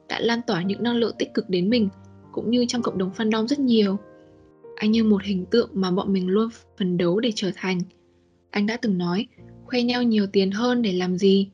đã 0.08 0.20
lan 0.20 0.40
tỏa 0.46 0.62
những 0.62 0.82
năng 0.82 0.96
lượng 0.96 1.14
tích 1.18 1.34
cực 1.34 1.48
đến 1.48 1.70
mình 1.70 1.88
cũng 2.32 2.50
như 2.50 2.64
trong 2.68 2.82
cộng 2.82 2.98
đồng 2.98 3.10
fandom 3.16 3.46
rất 3.46 3.58
nhiều. 3.58 3.96
Anh 4.76 4.90
như 4.90 5.04
một 5.04 5.22
hình 5.22 5.46
tượng 5.46 5.70
mà 5.72 5.90
bọn 5.90 6.12
mình 6.12 6.28
luôn 6.28 6.48
phấn 6.78 6.96
đấu 6.96 7.20
để 7.20 7.32
trở 7.34 7.50
thành. 7.56 7.80
Anh 8.50 8.66
đã 8.66 8.76
từng 8.76 8.98
nói, 8.98 9.26
khoe 9.64 9.82
nhau 9.82 10.02
nhiều 10.02 10.26
tiền 10.26 10.50
hơn 10.50 10.82
để 10.82 10.92
làm 10.92 11.18
gì? 11.18 11.50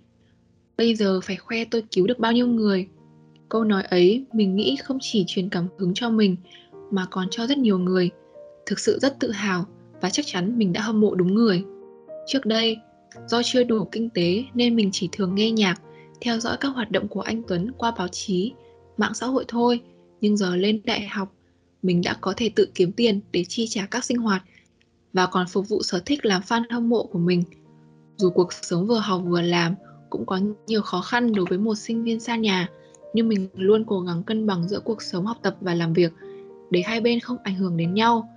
Bây 0.76 0.94
giờ 0.94 1.20
phải 1.20 1.36
khoe 1.36 1.64
tôi 1.64 1.82
cứu 1.90 2.06
được 2.06 2.18
bao 2.18 2.32
nhiêu 2.32 2.46
người. 2.46 2.88
Câu 3.48 3.64
nói 3.64 3.82
ấy 3.82 4.24
mình 4.32 4.56
nghĩ 4.56 4.76
không 4.84 4.98
chỉ 5.00 5.24
truyền 5.26 5.48
cảm 5.48 5.66
hứng 5.78 5.94
cho 5.94 6.10
mình 6.10 6.36
mà 6.90 7.06
còn 7.10 7.26
cho 7.30 7.46
rất 7.46 7.58
nhiều 7.58 7.78
người. 7.78 8.10
Thực 8.66 8.78
sự 8.78 8.98
rất 8.98 9.20
tự 9.20 9.30
hào 9.30 9.64
và 10.00 10.10
chắc 10.10 10.26
chắn 10.28 10.58
mình 10.58 10.72
đã 10.72 10.80
hâm 10.80 11.00
mộ 11.00 11.14
đúng 11.14 11.34
người. 11.34 11.64
Trước 12.26 12.46
đây, 12.46 12.76
do 13.26 13.42
chưa 13.44 13.64
đủ 13.64 13.84
kinh 13.84 14.10
tế 14.10 14.44
nên 14.54 14.76
mình 14.76 14.88
chỉ 14.92 15.08
thường 15.12 15.34
nghe 15.34 15.50
nhạc, 15.50 15.80
theo 16.20 16.38
dõi 16.38 16.56
các 16.60 16.68
hoạt 16.68 16.90
động 16.90 17.08
của 17.08 17.20
anh 17.20 17.42
Tuấn 17.48 17.72
qua 17.78 17.90
báo 17.98 18.08
chí, 18.08 18.52
mạng 18.96 19.14
xã 19.14 19.26
hội 19.26 19.44
thôi. 19.48 19.80
Nhưng 20.20 20.36
giờ 20.36 20.56
lên 20.56 20.80
đại 20.84 21.06
học, 21.06 21.32
mình 21.82 22.02
đã 22.04 22.16
có 22.20 22.34
thể 22.36 22.50
tự 22.54 22.68
kiếm 22.74 22.92
tiền 22.92 23.20
để 23.32 23.44
chi 23.48 23.66
trả 23.68 23.86
các 23.86 24.04
sinh 24.04 24.18
hoạt 24.18 24.42
và 25.12 25.26
còn 25.26 25.46
phục 25.48 25.68
vụ 25.68 25.82
sở 25.82 26.02
thích 26.06 26.24
làm 26.26 26.42
fan 26.42 26.62
hâm 26.70 26.88
mộ 26.88 27.02
của 27.02 27.18
mình. 27.18 27.42
Dù 28.16 28.30
cuộc 28.30 28.52
sống 28.52 28.86
vừa 28.86 28.98
học 28.98 29.22
vừa 29.26 29.42
làm 29.42 29.74
cũng 30.10 30.26
có 30.26 30.40
nhiều 30.66 30.82
khó 30.82 31.00
khăn 31.00 31.32
đối 31.32 31.46
với 31.48 31.58
một 31.58 31.74
sinh 31.74 32.02
viên 32.04 32.20
xa 32.20 32.36
nhà, 32.36 32.68
nhưng 33.14 33.28
mình 33.28 33.48
luôn 33.54 33.84
cố 33.86 34.00
gắng 34.00 34.22
cân 34.22 34.46
bằng 34.46 34.68
giữa 34.68 34.80
cuộc 34.80 35.02
sống 35.02 35.26
học 35.26 35.36
tập 35.42 35.56
và 35.60 35.74
làm 35.74 35.92
việc 35.92 36.12
để 36.70 36.82
hai 36.82 37.00
bên 37.00 37.20
không 37.20 37.36
ảnh 37.44 37.54
hưởng 37.54 37.76
đến 37.76 37.94
nhau. 37.94 38.28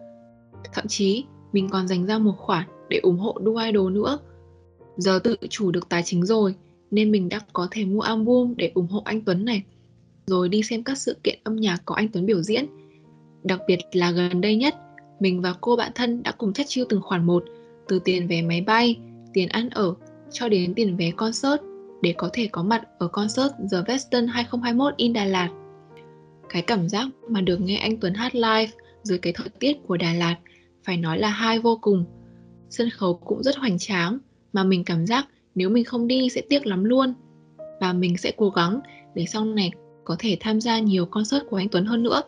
Thậm 0.74 0.88
chí, 0.88 1.26
mình 1.54 1.70
còn 1.70 1.88
dành 1.88 2.06
ra 2.06 2.18
một 2.18 2.36
khoản 2.38 2.68
để 2.90 2.98
ủng 2.98 3.18
hộ 3.18 3.38
du 3.46 3.56
idol 3.56 3.94
nữa. 3.94 4.20
Giờ 4.98 5.20
tự 5.24 5.36
chủ 5.50 5.72
được 5.72 5.90
tài 5.90 6.04
chính 6.04 6.26
rồi, 6.26 6.56
nên 6.92 7.12
mình 7.12 7.30
đã 7.30 7.40
có 7.54 7.68
thể 7.72 7.86
mua 7.86 8.02
album 8.02 8.54
để 8.58 8.72
ủng 8.74 8.88
hộ 8.88 9.02
anh 9.06 9.22
Tuấn 9.22 9.46
này, 9.46 9.64
rồi 10.26 10.50
đi 10.50 10.64
xem 10.64 10.84
các 10.84 10.98
sự 10.98 11.16
kiện 11.24 11.40
âm 11.44 11.56
nhạc 11.56 11.78
có 11.86 11.96
anh 11.96 12.08
Tuấn 12.10 12.26
biểu 12.26 12.42
diễn. 12.42 12.66
Đặc 13.44 13.60
biệt 13.68 13.80
là 13.92 14.12
gần 14.12 14.42
đây 14.42 14.56
nhất, 14.56 14.76
mình 15.20 15.42
và 15.42 15.54
cô 15.62 15.76
bạn 15.76 15.92
thân 15.96 16.24
đã 16.24 16.32
cùng 16.32 16.54
chất 16.54 16.66
chiêu 16.70 16.86
từng 16.90 17.02
khoản 17.02 17.26
một, 17.26 17.46
từ 17.88 18.00
tiền 18.00 18.28
vé 18.28 18.42
máy 18.42 18.62
bay, 18.62 19.00
tiền 19.34 19.50
ăn 19.50 19.70
ở, 19.70 19.94
cho 20.32 20.50
đến 20.50 20.74
tiền 20.74 20.98
vé 20.98 21.12
concert 21.12 21.62
để 22.02 22.14
có 22.18 22.30
thể 22.34 22.48
có 22.52 22.64
mặt 22.64 22.82
ở 22.98 23.08
concert 23.08 23.52
The 23.72 23.78
Western 23.78 24.28
2021 24.28 24.94
in 24.98 25.14
Đà 25.14 25.26
Lạt. 25.26 25.50
Cái 26.50 26.62
cảm 26.62 26.90
giác 26.90 27.08
mà 27.30 27.42
được 27.42 27.62
nghe 27.62 27.78
anh 27.78 28.00
Tuấn 28.00 28.14
hát 28.14 28.36
live 28.36 28.72
dưới 29.04 29.18
cái 29.18 29.34
thời 29.34 29.50
tiết 29.50 29.78
của 29.88 29.98
Đà 29.98 30.14
Lạt 30.14 30.36
phải 30.84 30.98
nói 30.98 31.20
là 31.20 31.30
hai 31.30 31.60
vô 31.60 31.80
cùng. 31.82 32.06
Sân 32.70 32.90
khấu 32.90 33.14
cũng 33.14 33.44
rất 33.44 33.58
hoành 33.58 33.80
tráng 33.80 34.18
mà 34.54 34.64
mình 34.64 34.84
cảm 34.84 35.06
giác 35.06 35.28
nếu 35.56 35.70
mình 35.70 35.84
không 35.84 36.08
đi 36.08 36.30
sẽ 36.30 36.42
tiếc 36.50 36.68
lắm 36.68 36.84
luôn. 36.84 37.14
Và 37.80 37.94
mình 37.94 38.18
sẽ 38.18 38.32
cố 38.38 38.50
gắng 38.50 38.80
để 39.16 39.26
sau 39.26 39.46
này 39.46 39.72
có 40.04 40.16
thể 40.20 40.38
tham 40.40 40.62
gia 40.62 40.80
nhiều 40.80 41.06
concert 41.06 41.44
của 41.50 41.58
anh 41.58 41.70
Tuấn 41.70 41.86
hơn 41.86 42.04
nữa. 42.04 42.22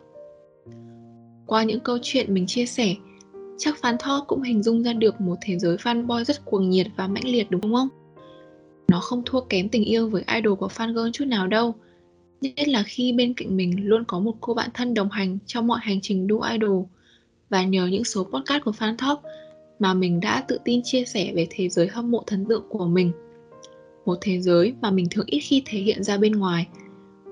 Qua 1.46 1.62
những 1.62 1.80
câu 1.80 1.98
chuyện 2.02 2.34
mình 2.34 2.46
chia 2.46 2.66
sẻ, 2.66 2.94
chắc 3.58 3.76
fan 3.82 3.96
Tho 3.98 4.24
cũng 4.26 4.42
hình 4.42 4.62
dung 4.62 4.82
ra 4.82 4.92
được 4.92 5.20
một 5.20 5.36
thế 5.40 5.58
giới 5.58 5.76
fanboy 5.76 6.24
rất 6.24 6.44
cuồng 6.44 6.70
nhiệt 6.70 6.86
và 6.96 7.06
mãnh 7.06 7.28
liệt 7.28 7.50
đúng 7.50 7.74
không? 7.74 7.88
Nó 8.88 9.00
không 9.00 9.22
thua 9.26 9.40
kém 9.40 9.68
tình 9.68 9.84
yêu 9.84 10.08
với 10.08 10.24
idol 10.34 10.54
của 10.54 10.68
fan 10.68 10.94
girl 10.94 11.10
chút 11.12 11.24
nào 11.24 11.46
đâu. 11.46 11.74
Nhất 12.40 12.68
là 12.68 12.82
khi 12.86 13.12
bên 13.12 13.34
cạnh 13.34 13.56
mình 13.56 13.88
luôn 13.88 14.04
có 14.04 14.18
một 14.18 14.34
cô 14.40 14.54
bạn 14.54 14.70
thân 14.74 14.94
đồng 14.94 15.10
hành 15.10 15.38
trong 15.46 15.66
mọi 15.66 15.78
hành 15.82 16.00
trình 16.00 16.26
đu 16.26 16.40
idol. 16.40 16.84
Và 17.50 17.64
nhờ 17.64 17.86
những 17.86 18.04
số 18.04 18.24
podcast 18.24 18.64
của 18.64 18.70
Fan 18.70 18.96
Talk 18.96 19.20
mà 19.78 19.94
mình 19.94 20.20
đã 20.20 20.44
tự 20.48 20.58
tin 20.64 20.80
chia 20.84 21.04
sẻ 21.04 21.32
về 21.34 21.46
thế 21.50 21.68
giới 21.68 21.88
hâm 21.88 22.10
mộ 22.10 22.22
thần 22.26 22.46
tượng 22.48 22.64
của 22.68 22.86
mình. 22.86 23.12
Một 24.04 24.18
thế 24.20 24.40
giới 24.40 24.74
mà 24.80 24.90
mình 24.90 25.06
thường 25.10 25.26
ít 25.26 25.40
khi 25.40 25.62
thể 25.66 25.78
hiện 25.78 26.04
ra 26.04 26.16
bên 26.16 26.32
ngoài. 26.32 26.68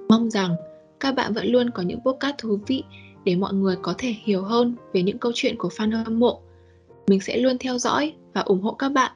Mong 0.08 0.30
rằng 0.30 0.56
các 1.00 1.12
bạn 1.12 1.32
vẫn 1.32 1.46
luôn 1.46 1.70
có 1.70 1.82
những 1.82 2.00
podcast 2.00 2.38
thú 2.38 2.58
vị 2.66 2.84
để 3.24 3.36
mọi 3.36 3.54
người 3.54 3.76
có 3.82 3.94
thể 3.98 4.14
hiểu 4.24 4.42
hơn 4.42 4.76
về 4.92 5.02
những 5.02 5.18
câu 5.18 5.32
chuyện 5.34 5.56
của 5.58 5.68
fan 5.68 6.04
hâm 6.04 6.18
mộ. 6.18 6.40
Mình 7.06 7.20
sẽ 7.20 7.36
luôn 7.36 7.58
theo 7.58 7.78
dõi 7.78 8.14
và 8.34 8.40
ủng 8.40 8.60
hộ 8.60 8.72
các 8.72 8.88
bạn. 8.88 9.12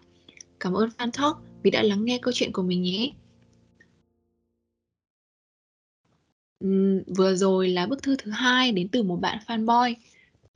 Cảm 0.60 0.74
ơn 0.74 0.90
Fan 0.98 1.10
Talk 1.10 1.36
vì 1.62 1.70
đã 1.70 1.82
lắng 1.82 2.04
nghe 2.04 2.18
câu 2.18 2.32
chuyện 2.32 2.52
của 2.52 2.62
mình 2.62 2.82
nhé. 2.82 3.12
Uhm, 6.64 7.02
vừa 7.16 7.34
rồi 7.34 7.68
là 7.68 7.86
bức 7.86 8.02
thư 8.02 8.16
thứ 8.16 8.30
hai 8.30 8.72
đến 8.72 8.88
từ 8.88 9.02
một 9.02 9.16
bạn 9.16 9.38
fanboy. 9.46 9.94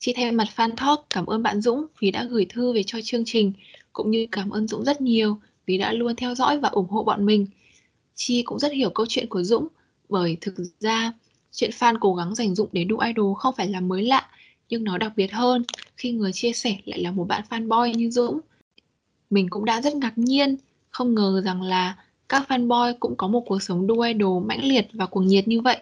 Chị 0.04 0.12
thay 0.12 0.32
mặt 0.32 0.48
Fan 0.56 0.70
Talk 0.76 1.06
cảm 1.10 1.26
ơn 1.26 1.42
bạn 1.42 1.60
Dũng 1.60 1.86
vì 2.00 2.10
đã 2.10 2.24
gửi 2.24 2.46
thư 2.48 2.72
về 2.72 2.82
cho 2.82 2.98
chương 3.04 3.22
trình, 3.26 3.52
cũng 3.92 4.10
như 4.10 4.26
cảm 4.32 4.50
ơn 4.50 4.68
Dũng 4.68 4.84
rất 4.84 5.00
nhiều 5.00 5.38
vì 5.66 5.78
đã 5.78 5.92
luôn 5.92 6.16
theo 6.16 6.34
dõi 6.34 6.58
và 6.58 6.68
ủng 6.68 6.88
hộ 6.88 7.04
bọn 7.04 7.26
mình. 7.26 7.46
Chi 8.14 8.42
cũng 8.42 8.58
rất 8.58 8.72
hiểu 8.72 8.90
câu 8.90 9.06
chuyện 9.08 9.28
của 9.28 9.42
Dũng, 9.42 9.68
bởi 10.08 10.36
thực 10.40 10.54
ra 10.80 11.12
chuyện 11.52 11.70
fan 11.70 11.96
cố 12.00 12.14
gắng 12.14 12.34
dành 12.34 12.54
Dũng 12.54 12.68
để 12.72 12.84
đu 12.84 12.98
idol 12.98 13.34
không 13.38 13.54
phải 13.56 13.68
là 13.68 13.80
mới 13.80 14.02
lạ, 14.02 14.28
nhưng 14.68 14.84
nó 14.84 14.98
đặc 14.98 15.12
biệt 15.16 15.32
hơn 15.32 15.64
khi 15.96 16.12
người 16.12 16.32
chia 16.32 16.52
sẻ 16.52 16.76
lại 16.84 16.98
là 16.98 17.10
một 17.10 17.24
bạn 17.24 17.44
fanboy 17.50 17.94
như 17.94 18.10
Dũng. 18.10 18.40
Mình 19.30 19.50
cũng 19.50 19.64
đã 19.64 19.80
rất 19.80 19.96
ngạc 19.96 20.18
nhiên, 20.18 20.56
không 20.90 21.14
ngờ 21.14 21.42
rằng 21.44 21.62
là 21.62 21.96
các 22.28 22.46
fanboy 22.48 22.94
cũng 23.00 23.16
có 23.16 23.28
một 23.28 23.42
cuộc 23.46 23.62
sống 23.62 23.86
đu 23.86 24.00
idol 24.00 24.46
mãnh 24.46 24.64
liệt 24.64 24.86
và 24.92 25.06
cuồng 25.06 25.26
nhiệt 25.26 25.48
như 25.48 25.60
vậy. 25.60 25.76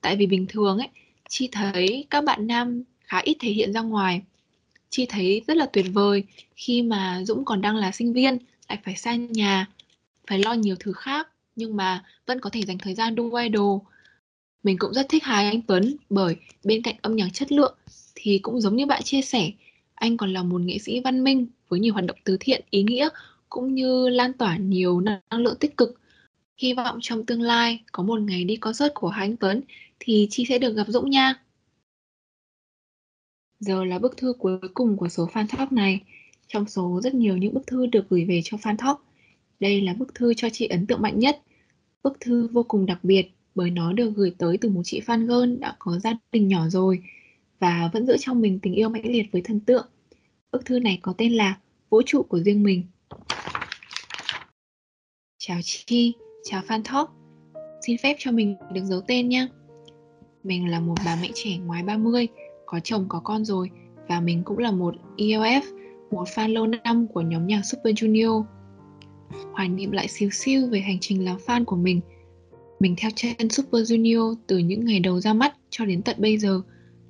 Tại 0.00 0.16
vì 0.16 0.26
bình 0.26 0.46
thường 0.48 0.78
ấy, 0.78 0.88
Chi 1.28 1.48
thấy 1.52 2.06
các 2.10 2.24
bạn 2.24 2.46
nam 2.46 2.82
khá 3.06 3.18
ít 3.24 3.36
thể 3.40 3.50
hiện 3.50 3.72
ra 3.72 3.80
ngoài. 3.80 4.22
Chi 4.90 5.06
thấy 5.08 5.42
rất 5.46 5.56
là 5.56 5.66
tuyệt 5.66 5.86
vời 5.92 6.24
khi 6.56 6.82
mà 6.82 7.22
Dũng 7.24 7.44
còn 7.44 7.60
đang 7.60 7.76
là 7.76 7.92
sinh 7.92 8.12
viên, 8.12 8.38
lại 8.68 8.78
phải 8.84 8.96
xa 8.96 9.14
nhà, 9.14 9.66
phải 10.26 10.38
lo 10.38 10.52
nhiều 10.52 10.76
thứ 10.80 10.92
khác, 10.92 11.28
nhưng 11.56 11.76
mà 11.76 12.04
vẫn 12.26 12.40
có 12.40 12.50
thể 12.50 12.62
dành 12.62 12.78
thời 12.78 12.94
gian 12.94 13.14
đu 13.14 13.34
idol. 13.34 13.80
Mình 14.62 14.78
cũng 14.78 14.94
rất 14.94 15.06
thích 15.08 15.24
hai 15.24 15.46
Anh 15.46 15.62
Tuấn 15.62 15.96
bởi 16.10 16.36
bên 16.64 16.82
cạnh 16.82 16.94
âm 17.02 17.16
nhạc 17.16 17.28
chất 17.32 17.52
lượng 17.52 17.74
thì 18.14 18.38
cũng 18.38 18.60
giống 18.60 18.76
như 18.76 18.86
bạn 18.86 19.02
chia 19.02 19.22
sẻ, 19.22 19.50
anh 19.94 20.16
còn 20.16 20.32
là 20.32 20.42
một 20.42 20.60
nghệ 20.60 20.78
sĩ 20.78 21.00
văn 21.00 21.24
minh 21.24 21.46
với 21.68 21.80
nhiều 21.80 21.92
hoạt 21.92 22.06
động 22.06 22.16
từ 22.24 22.36
thiện 22.40 22.64
ý 22.70 22.82
nghĩa 22.82 23.08
cũng 23.48 23.74
như 23.74 24.08
lan 24.08 24.32
tỏa 24.32 24.56
nhiều 24.56 25.00
năng 25.00 25.20
lượng 25.30 25.56
tích 25.60 25.76
cực. 25.76 26.00
Hy 26.56 26.72
vọng 26.72 26.98
trong 27.02 27.26
tương 27.26 27.42
lai 27.42 27.80
có 27.92 28.02
một 28.02 28.20
ngày 28.20 28.44
đi 28.44 28.56
concert 28.56 28.94
của 28.94 29.08
hai 29.08 29.26
Anh 29.26 29.36
Tuấn 29.36 29.60
thì 30.00 30.28
Chi 30.30 30.46
sẽ 30.48 30.58
được 30.58 30.76
gặp 30.76 30.86
Dũng 30.88 31.10
nha. 31.10 31.34
Giờ 33.60 33.84
là 33.84 33.98
bức 33.98 34.16
thư 34.16 34.32
cuối 34.38 34.58
cùng 34.74 34.96
của 34.96 35.08
số 35.08 35.26
fan 35.26 35.46
talk 35.56 35.72
này. 35.72 36.00
Trong 36.46 36.68
số 36.68 37.00
rất 37.02 37.14
nhiều 37.14 37.36
những 37.36 37.54
bức 37.54 37.66
thư 37.66 37.86
được 37.86 38.08
gửi 38.08 38.24
về 38.24 38.40
cho 38.44 38.56
fan 38.56 38.76
talk, 38.76 39.04
đây 39.60 39.80
là 39.80 39.94
bức 39.94 40.14
thư 40.14 40.34
cho 40.34 40.48
chị 40.52 40.66
ấn 40.66 40.86
tượng 40.86 41.02
mạnh 41.02 41.18
nhất. 41.18 41.42
Bức 42.02 42.20
thư 42.20 42.48
vô 42.52 42.62
cùng 42.62 42.86
đặc 42.86 42.98
biệt 43.02 43.30
bởi 43.54 43.70
nó 43.70 43.92
được 43.92 44.10
gửi 44.16 44.34
tới 44.38 44.58
từ 44.60 44.68
một 44.68 44.82
chị 44.84 45.00
fan 45.06 45.26
girl 45.26 45.60
đã 45.60 45.76
có 45.78 45.98
gia 45.98 46.12
đình 46.32 46.48
nhỏ 46.48 46.68
rồi 46.68 47.02
và 47.58 47.90
vẫn 47.92 48.06
giữ 48.06 48.16
trong 48.20 48.40
mình 48.40 48.58
tình 48.62 48.74
yêu 48.74 48.88
mãnh 48.88 49.06
liệt 49.06 49.26
với 49.32 49.42
thần 49.42 49.60
tượng. 49.60 49.86
Bức 50.52 50.64
thư 50.64 50.78
này 50.78 50.98
có 51.02 51.14
tên 51.18 51.32
là 51.32 51.58
Vũ 51.90 52.02
trụ 52.06 52.22
của 52.22 52.38
riêng 52.38 52.62
mình. 52.62 52.82
Chào 55.38 55.58
Chi, 55.62 56.12
chào 56.44 56.62
Fan 56.62 56.82
Talk. 56.82 57.10
Xin 57.86 57.96
phép 58.02 58.16
cho 58.18 58.30
mình 58.32 58.56
được 58.72 58.84
giấu 58.84 59.00
tên 59.00 59.28
nhé. 59.28 59.46
Mình 60.44 60.70
là 60.70 60.80
một 60.80 60.94
bà 61.04 61.18
mẹ 61.22 61.30
trẻ 61.34 61.58
ngoài 61.58 61.82
30, 61.82 62.28
có 62.66 62.80
chồng 62.80 63.06
có 63.08 63.20
con 63.20 63.44
rồi 63.44 63.70
và 64.08 64.20
mình 64.20 64.42
cũng 64.44 64.58
là 64.58 64.70
một 64.70 64.94
ELF, 65.16 65.62
một 66.10 66.24
fan 66.34 66.52
lâu 66.52 66.66
năm 66.66 67.06
của 67.08 67.20
nhóm 67.20 67.46
nhạc 67.46 67.62
Super 67.64 67.94
Junior. 67.94 68.44
Hoài 69.52 69.68
niệm 69.68 69.90
lại 69.90 70.08
xíu 70.08 70.30
xiu 70.30 70.66
về 70.66 70.80
hành 70.80 70.98
trình 71.00 71.24
làm 71.24 71.36
fan 71.46 71.64
của 71.64 71.76
mình. 71.76 72.00
Mình 72.80 72.94
theo 72.98 73.10
chân 73.14 73.50
Super 73.50 73.92
Junior 73.92 74.34
từ 74.46 74.58
những 74.58 74.84
ngày 74.84 75.00
đầu 75.00 75.20
ra 75.20 75.32
mắt 75.32 75.54
cho 75.70 75.84
đến 75.84 76.02
tận 76.02 76.16
bây 76.18 76.38
giờ 76.38 76.62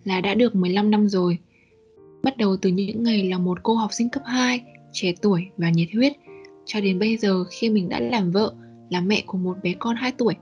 là 0.05 0.21
đã 0.21 0.35
được 0.35 0.55
15 0.55 0.91
năm 0.91 1.09
rồi. 1.09 1.39
Bắt 2.23 2.37
đầu 2.37 2.57
từ 2.57 2.71
những 2.71 3.03
ngày 3.03 3.25
là 3.25 3.39
một 3.39 3.59
cô 3.63 3.75
học 3.75 3.93
sinh 3.93 4.11
cấp 4.11 4.23
2, 4.27 4.63
trẻ 4.93 5.13
tuổi 5.23 5.47
và 5.57 5.71
nhiệt 5.71 5.89
huyết, 5.95 6.13
cho 6.65 6.81
đến 6.81 6.99
bây 6.99 7.17
giờ 7.17 7.45
khi 7.51 7.71
mình 7.71 7.89
đã 7.89 8.01
làm 8.01 8.31
vợ, 8.31 8.55
là 8.91 9.01
mẹ 9.01 9.23
của 9.27 9.39
một 9.39 9.57
bé 9.63 9.75
con 9.79 9.97
2 9.97 10.13
tuổi. 10.13 10.35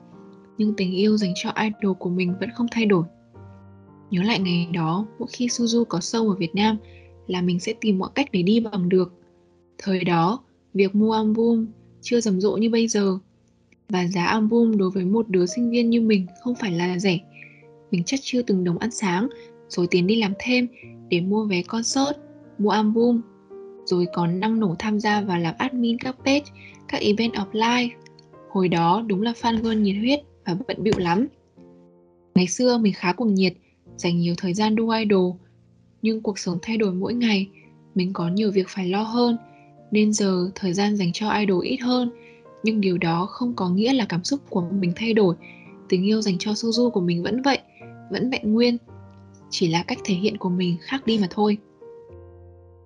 Nhưng 0.58 0.74
tình 0.76 0.92
yêu 0.92 1.16
dành 1.16 1.32
cho 1.34 1.52
idol 1.62 1.96
của 1.98 2.10
mình 2.10 2.34
vẫn 2.40 2.50
không 2.54 2.66
thay 2.70 2.86
đổi. 2.86 3.04
Nhớ 4.10 4.22
lại 4.22 4.38
ngày 4.38 4.68
đó, 4.72 5.06
mỗi 5.18 5.28
khi 5.32 5.46
Suzu 5.46 5.84
có 5.84 5.98
show 5.98 6.28
ở 6.28 6.34
Việt 6.34 6.54
Nam 6.54 6.76
là 7.26 7.42
mình 7.42 7.60
sẽ 7.60 7.74
tìm 7.80 7.98
mọi 7.98 8.10
cách 8.14 8.28
để 8.32 8.42
đi 8.42 8.60
bằng 8.60 8.88
được. 8.88 9.12
Thời 9.78 10.04
đó, 10.04 10.40
việc 10.74 10.94
mua 10.94 11.12
album 11.12 11.66
chưa 12.02 12.20
rầm 12.20 12.40
rộ 12.40 12.56
như 12.56 12.70
bây 12.70 12.88
giờ. 12.88 13.18
Và 13.88 14.06
giá 14.06 14.24
album 14.24 14.76
đối 14.76 14.90
với 14.90 15.04
một 15.04 15.28
đứa 15.28 15.46
sinh 15.46 15.70
viên 15.70 15.90
như 15.90 16.00
mình 16.00 16.26
không 16.42 16.54
phải 16.54 16.72
là 16.72 16.98
rẻ. 16.98 17.18
Mình 17.90 18.02
chắc 18.06 18.20
chưa 18.22 18.42
từng 18.42 18.64
đồng 18.64 18.78
ăn 18.78 18.90
sáng, 18.90 19.28
rồi 19.68 19.86
tiền 19.90 20.06
đi 20.06 20.16
làm 20.16 20.32
thêm 20.38 20.68
để 21.08 21.20
mua 21.20 21.44
vé 21.44 21.62
concert, 21.62 22.16
mua 22.58 22.70
album, 22.70 23.20
rồi 23.84 24.06
còn 24.14 24.40
năng 24.40 24.60
nổ 24.60 24.74
tham 24.78 25.00
gia 25.00 25.20
và 25.20 25.38
làm 25.38 25.54
admin 25.58 25.98
các 25.98 26.16
page, 26.24 26.44
các 26.88 27.00
event 27.00 27.32
offline. 27.32 27.88
Hồi 28.50 28.68
đó 28.68 29.02
đúng 29.06 29.22
là 29.22 29.32
fan 29.32 29.62
girl 29.62 29.76
nhiệt 29.76 29.96
huyết 29.96 30.20
và 30.44 30.56
bận 30.68 30.76
bịu 30.82 30.94
lắm. 30.98 31.26
Ngày 32.34 32.46
xưa 32.46 32.78
mình 32.78 32.92
khá 32.92 33.12
cuồng 33.12 33.34
nhiệt, 33.34 33.54
dành 33.96 34.18
nhiều 34.18 34.34
thời 34.38 34.54
gian 34.54 34.76
đu 34.76 34.90
idol, 34.90 35.32
nhưng 36.02 36.20
cuộc 36.20 36.38
sống 36.38 36.58
thay 36.62 36.76
đổi 36.76 36.94
mỗi 36.94 37.14
ngày, 37.14 37.48
mình 37.94 38.12
có 38.12 38.28
nhiều 38.28 38.50
việc 38.50 38.68
phải 38.68 38.88
lo 38.88 39.02
hơn, 39.02 39.36
nên 39.90 40.12
giờ 40.12 40.50
thời 40.54 40.72
gian 40.72 40.96
dành 40.96 41.12
cho 41.12 41.30
idol 41.30 41.64
ít 41.64 41.76
hơn, 41.76 42.10
nhưng 42.62 42.80
điều 42.80 42.98
đó 42.98 43.26
không 43.26 43.54
có 43.56 43.68
nghĩa 43.68 43.92
là 43.92 44.06
cảm 44.08 44.24
xúc 44.24 44.40
của 44.50 44.60
mình 44.70 44.92
thay 44.96 45.12
đổi. 45.12 45.34
Tình 45.88 46.04
yêu 46.04 46.20
dành 46.22 46.38
cho 46.38 46.50
Suzu 46.50 46.90
của 46.90 47.00
mình 47.00 47.22
vẫn 47.22 47.42
vậy, 47.42 47.58
vẫn 48.10 48.30
vẹn 48.30 48.52
nguyên, 48.52 48.76
chỉ 49.50 49.68
là 49.68 49.82
cách 49.82 49.98
thể 50.04 50.14
hiện 50.14 50.36
của 50.36 50.48
mình 50.48 50.76
khác 50.80 51.06
đi 51.06 51.18
mà 51.18 51.26
thôi. 51.30 51.58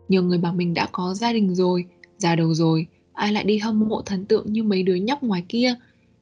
Nhiều 0.08 0.22
người 0.22 0.38
bảo 0.38 0.54
mình 0.54 0.74
đã 0.74 0.88
có 0.92 1.14
gia 1.14 1.32
đình 1.32 1.54
rồi, 1.54 1.84
già 2.18 2.36
đầu 2.36 2.54
rồi, 2.54 2.86
ai 3.12 3.32
lại 3.32 3.44
đi 3.44 3.58
hâm 3.58 3.88
mộ 3.88 4.02
thần 4.02 4.24
tượng 4.26 4.52
như 4.52 4.62
mấy 4.62 4.82
đứa 4.82 4.94
nhóc 4.94 5.22
ngoài 5.22 5.44
kia, 5.48 5.74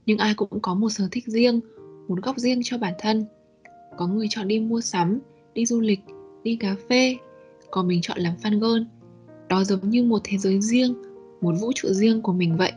nhưng 0.07 0.19
ai 0.19 0.35
cũng 0.35 0.61
có 0.63 0.75
một 0.75 0.91
sở 0.91 1.09
thích 1.11 1.25
riêng, 1.27 1.61
một 2.09 2.23
góc 2.23 2.39
riêng 2.39 2.61
cho 2.65 2.79
bản 2.79 2.95
thân. 2.99 3.25
Có 3.97 4.07
người 4.07 4.27
chọn 4.31 4.49
đi 4.49 4.61
mua 4.61 4.81
sắm, 4.81 5.19
đi 5.55 5.67
du 5.67 5.81
lịch, 5.81 6.01
đi 6.43 6.57
cà 6.57 6.77
phê, 6.89 7.17
còn 7.71 7.89
mình 7.89 8.01
chọn 8.03 8.19
làm 8.19 8.35
fan 8.43 8.61
girl. 8.61 8.83
Đó 9.49 9.65
giống 9.65 9.91
như 9.91 10.05
một 10.05 10.21
thế 10.25 10.39
giới 10.39 10.61
riêng, 10.61 10.95
một 11.41 11.55
vũ 11.61 11.73
trụ 11.75 11.89
riêng 11.89 12.23
của 12.23 12.33
mình 12.33 12.57
vậy. 12.57 12.73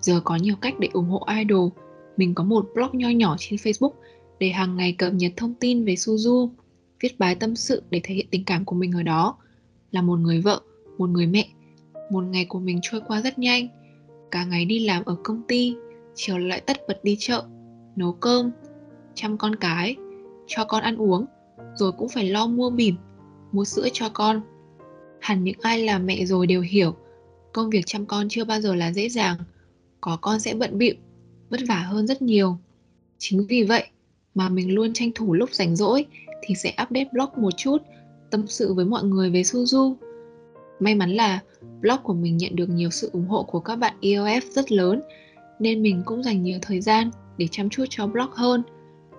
Giờ 0.00 0.20
có 0.24 0.36
nhiều 0.36 0.56
cách 0.60 0.74
để 0.78 0.88
ủng 0.92 1.08
hộ 1.08 1.26
idol. 1.38 1.68
Mình 2.16 2.34
có 2.34 2.44
một 2.44 2.68
blog 2.74 2.98
nho 2.98 3.08
nhỏ 3.08 3.36
trên 3.38 3.56
Facebook 3.56 3.92
để 4.38 4.48
hàng 4.48 4.76
ngày 4.76 4.92
cập 4.92 5.14
nhật 5.14 5.32
thông 5.36 5.54
tin 5.54 5.84
về 5.84 5.94
Suzu, 5.94 6.48
viết 7.00 7.18
bài 7.18 7.34
tâm 7.34 7.56
sự 7.56 7.82
để 7.90 8.00
thể 8.02 8.14
hiện 8.14 8.26
tình 8.30 8.44
cảm 8.44 8.64
của 8.64 8.76
mình 8.76 8.92
ở 8.92 9.02
đó. 9.02 9.36
Là 9.90 10.02
một 10.02 10.18
người 10.18 10.40
vợ, 10.40 10.60
một 10.98 11.10
người 11.10 11.26
mẹ, 11.26 11.48
một 12.10 12.24
ngày 12.24 12.44
của 12.44 12.58
mình 12.58 12.78
trôi 12.82 13.00
qua 13.06 13.22
rất 13.22 13.38
nhanh. 13.38 13.68
Cả 14.30 14.44
ngày 14.44 14.64
đi 14.64 14.86
làm 14.86 15.04
ở 15.04 15.16
công 15.24 15.42
ty, 15.48 15.74
chiều 16.14 16.38
lại 16.38 16.60
tất 16.60 16.76
bật 16.88 17.04
đi 17.04 17.16
chợ, 17.18 17.44
nấu 17.96 18.12
cơm, 18.12 18.50
chăm 19.14 19.38
con 19.38 19.56
cái, 19.56 19.96
cho 20.46 20.64
con 20.64 20.82
ăn 20.82 20.96
uống, 20.96 21.26
rồi 21.74 21.92
cũng 21.92 22.08
phải 22.08 22.30
lo 22.30 22.46
mua 22.46 22.70
bỉm, 22.70 22.96
mua 23.52 23.64
sữa 23.64 23.88
cho 23.92 24.08
con. 24.08 24.40
Hẳn 25.20 25.44
những 25.44 25.58
ai 25.60 25.78
là 25.84 25.98
mẹ 25.98 26.24
rồi 26.24 26.46
đều 26.46 26.60
hiểu, 26.60 26.94
công 27.52 27.70
việc 27.70 27.82
chăm 27.86 28.06
con 28.06 28.26
chưa 28.28 28.44
bao 28.44 28.60
giờ 28.60 28.74
là 28.74 28.92
dễ 28.92 29.08
dàng, 29.08 29.36
có 30.00 30.18
con 30.20 30.40
sẽ 30.40 30.54
bận 30.54 30.78
bịu, 30.78 30.94
vất 31.50 31.60
vả 31.68 31.78
hơn 31.78 32.06
rất 32.06 32.22
nhiều. 32.22 32.56
Chính 33.18 33.46
vì 33.46 33.62
vậy 33.62 33.86
mà 34.34 34.48
mình 34.48 34.74
luôn 34.74 34.92
tranh 34.92 35.10
thủ 35.14 35.34
lúc 35.34 35.54
rảnh 35.54 35.76
rỗi 35.76 36.06
thì 36.42 36.54
sẽ 36.54 36.70
update 36.70 37.08
blog 37.12 37.28
một 37.36 37.50
chút, 37.56 37.78
tâm 38.30 38.46
sự 38.46 38.74
với 38.74 38.84
mọi 38.84 39.04
người 39.04 39.30
về 39.30 39.42
Suzu. 39.42 39.94
May 40.80 40.94
mắn 40.94 41.10
là 41.10 41.40
blog 41.80 41.98
của 42.02 42.14
mình 42.14 42.36
nhận 42.36 42.56
được 42.56 42.68
nhiều 42.68 42.90
sự 42.90 43.10
ủng 43.12 43.26
hộ 43.26 43.42
của 43.42 43.60
các 43.60 43.76
bạn 43.76 43.94
EOF 44.00 44.40
rất 44.50 44.72
lớn 44.72 45.02
nên 45.58 45.82
mình 45.82 46.02
cũng 46.04 46.22
dành 46.22 46.42
nhiều 46.42 46.58
thời 46.62 46.80
gian 46.80 47.10
để 47.36 47.48
chăm 47.50 47.68
chút 47.68 47.84
cho 47.90 48.06
blog 48.06 48.30
hơn. 48.30 48.62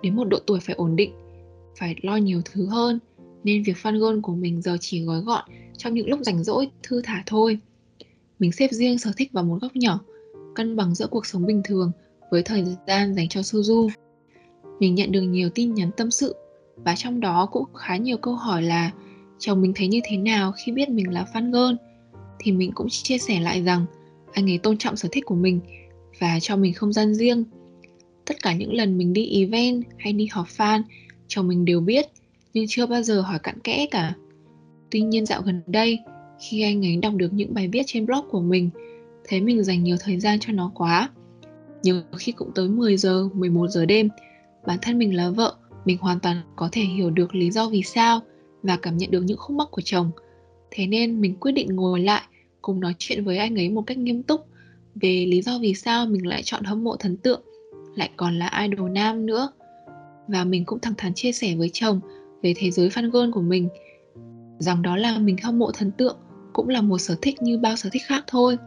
Đến 0.02 0.16
một 0.16 0.24
độ 0.24 0.38
tuổi 0.46 0.60
phải 0.60 0.74
ổn 0.74 0.96
định, 0.96 1.12
phải 1.78 1.96
lo 2.02 2.16
nhiều 2.16 2.42
thứ 2.44 2.66
hơn 2.66 2.98
nên 3.44 3.62
việc 3.62 3.76
fan 3.82 3.98
girl 3.98 4.20
của 4.20 4.34
mình 4.34 4.62
giờ 4.62 4.76
chỉ 4.80 5.02
gói 5.02 5.20
gọn 5.20 5.44
trong 5.76 5.94
những 5.94 6.08
lúc 6.08 6.20
rảnh 6.22 6.44
rỗi 6.44 6.70
thư 6.82 7.02
thả 7.04 7.22
thôi. 7.26 7.58
Mình 8.38 8.52
xếp 8.52 8.68
riêng 8.70 8.98
sở 8.98 9.12
thích 9.16 9.32
vào 9.32 9.44
một 9.44 9.58
góc 9.60 9.76
nhỏ, 9.76 10.00
cân 10.54 10.76
bằng 10.76 10.94
giữa 10.94 11.06
cuộc 11.06 11.26
sống 11.26 11.46
bình 11.46 11.62
thường 11.64 11.92
với 12.30 12.42
thời 12.42 12.64
gian 12.86 13.14
dành 13.14 13.28
cho 13.28 13.40
Suzu. 13.40 13.88
Mình 14.80 14.94
nhận 14.94 15.12
được 15.12 15.22
nhiều 15.22 15.48
tin 15.54 15.74
nhắn 15.74 15.90
tâm 15.96 16.10
sự 16.10 16.34
và 16.76 16.94
trong 16.96 17.20
đó 17.20 17.46
cũng 17.52 17.64
khá 17.74 17.96
nhiều 17.96 18.16
câu 18.16 18.34
hỏi 18.34 18.62
là 18.62 18.90
chồng 19.38 19.62
mình 19.62 19.72
thấy 19.76 19.88
như 19.88 20.00
thế 20.04 20.16
nào 20.16 20.52
khi 20.52 20.72
biết 20.72 20.88
mình 20.88 21.12
là 21.12 21.26
fan 21.32 21.52
girl 21.52 21.76
thì 22.38 22.52
mình 22.52 22.72
cũng 22.72 22.86
chia 22.90 23.18
sẻ 23.18 23.40
lại 23.40 23.62
rằng 23.62 23.86
anh 24.32 24.50
ấy 24.50 24.58
tôn 24.58 24.78
trọng 24.78 24.96
sở 24.96 25.08
thích 25.12 25.24
của 25.26 25.34
mình 25.34 25.60
và 26.20 26.40
cho 26.40 26.56
mình 26.56 26.74
không 26.74 26.92
gian 26.92 27.14
riêng. 27.14 27.44
Tất 28.26 28.42
cả 28.42 28.54
những 28.54 28.72
lần 28.72 28.98
mình 28.98 29.12
đi 29.12 29.40
event 29.40 29.84
hay 29.98 30.12
đi 30.12 30.28
họp 30.32 30.46
fan, 30.46 30.82
chồng 31.28 31.48
mình 31.48 31.64
đều 31.64 31.80
biết 31.80 32.06
nhưng 32.54 32.64
chưa 32.68 32.86
bao 32.86 33.02
giờ 33.02 33.20
hỏi 33.20 33.38
cặn 33.38 33.60
kẽ 33.60 33.86
cả. 33.90 34.14
Tuy 34.90 35.00
nhiên 35.00 35.26
dạo 35.26 35.42
gần 35.42 35.62
đây, 35.66 35.98
khi 36.40 36.62
anh 36.62 36.84
ấy 36.86 36.96
đọc 36.96 37.14
được 37.14 37.32
những 37.32 37.54
bài 37.54 37.68
viết 37.68 37.82
trên 37.86 38.06
blog 38.06 38.24
của 38.30 38.40
mình, 38.40 38.70
thấy 39.28 39.40
mình 39.40 39.64
dành 39.64 39.84
nhiều 39.84 39.96
thời 40.00 40.20
gian 40.20 40.38
cho 40.40 40.52
nó 40.52 40.72
quá. 40.74 41.10
Nhiều 41.82 42.00
khi 42.16 42.32
cũng 42.32 42.50
tới 42.54 42.68
10 42.68 42.96
giờ, 42.96 43.28
11 43.34 43.68
giờ 43.68 43.86
đêm, 43.86 44.08
bản 44.66 44.78
thân 44.82 44.98
mình 44.98 45.16
là 45.16 45.30
vợ, 45.30 45.54
mình 45.84 45.98
hoàn 45.98 46.20
toàn 46.20 46.40
có 46.56 46.68
thể 46.72 46.82
hiểu 46.82 47.10
được 47.10 47.34
lý 47.34 47.50
do 47.50 47.68
vì 47.68 47.82
sao 47.82 48.20
và 48.62 48.76
cảm 48.76 48.96
nhận 48.96 49.10
được 49.10 49.22
những 49.22 49.38
khúc 49.38 49.56
mắc 49.56 49.68
của 49.70 49.82
chồng. 49.84 50.10
Thế 50.70 50.86
nên 50.86 51.20
mình 51.20 51.34
quyết 51.40 51.52
định 51.52 51.76
ngồi 51.76 52.00
lại 52.00 52.22
cùng 52.62 52.80
nói 52.80 52.94
chuyện 52.98 53.24
với 53.24 53.38
anh 53.38 53.58
ấy 53.58 53.68
một 53.68 53.82
cách 53.86 53.98
nghiêm 53.98 54.22
túc 54.22 54.46
về 54.94 55.26
lý 55.28 55.42
do 55.42 55.58
vì 55.58 55.74
sao 55.74 56.06
mình 56.06 56.26
lại 56.26 56.42
chọn 56.42 56.64
hâm 56.64 56.84
mộ 56.84 56.96
thần 56.96 57.16
tượng, 57.16 57.42
lại 57.94 58.10
còn 58.16 58.38
là 58.38 58.66
idol 58.68 58.90
nam 58.90 59.26
nữa. 59.26 59.48
Và 60.28 60.44
mình 60.44 60.64
cũng 60.64 60.80
thẳng 60.80 60.94
thắn 60.98 61.14
chia 61.14 61.32
sẻ 61.32 61.54
với 61.56 61.70
chồng 61.72 62.00
về 62.42 62.54
thế 62.56 62.70
giới 62.70 62.88
fan 62.88 63.10
girl 63.10 63.30
của 63.32 63.40
mình 63.40 63.68
rằng 64.58 64.82
đó 64.82 64.96
là 64.96 65.18
mình 65.18 65.36
hâm 65.42 65.58
mộ 65.58 65.70
thần 65.72 65.90
tượng 65.90 66.16
cũng 66.52 66.68
là 66.68 66.80
một 66.80 66.98
sở 66.98 67.16
thích 67.22 67.42
như 67.42 67.58
bao 67.58 67.76
sở 67.76 67.88
thích 67.92 68.02
khác 68.06 68.24
thôi. 68.26 68.58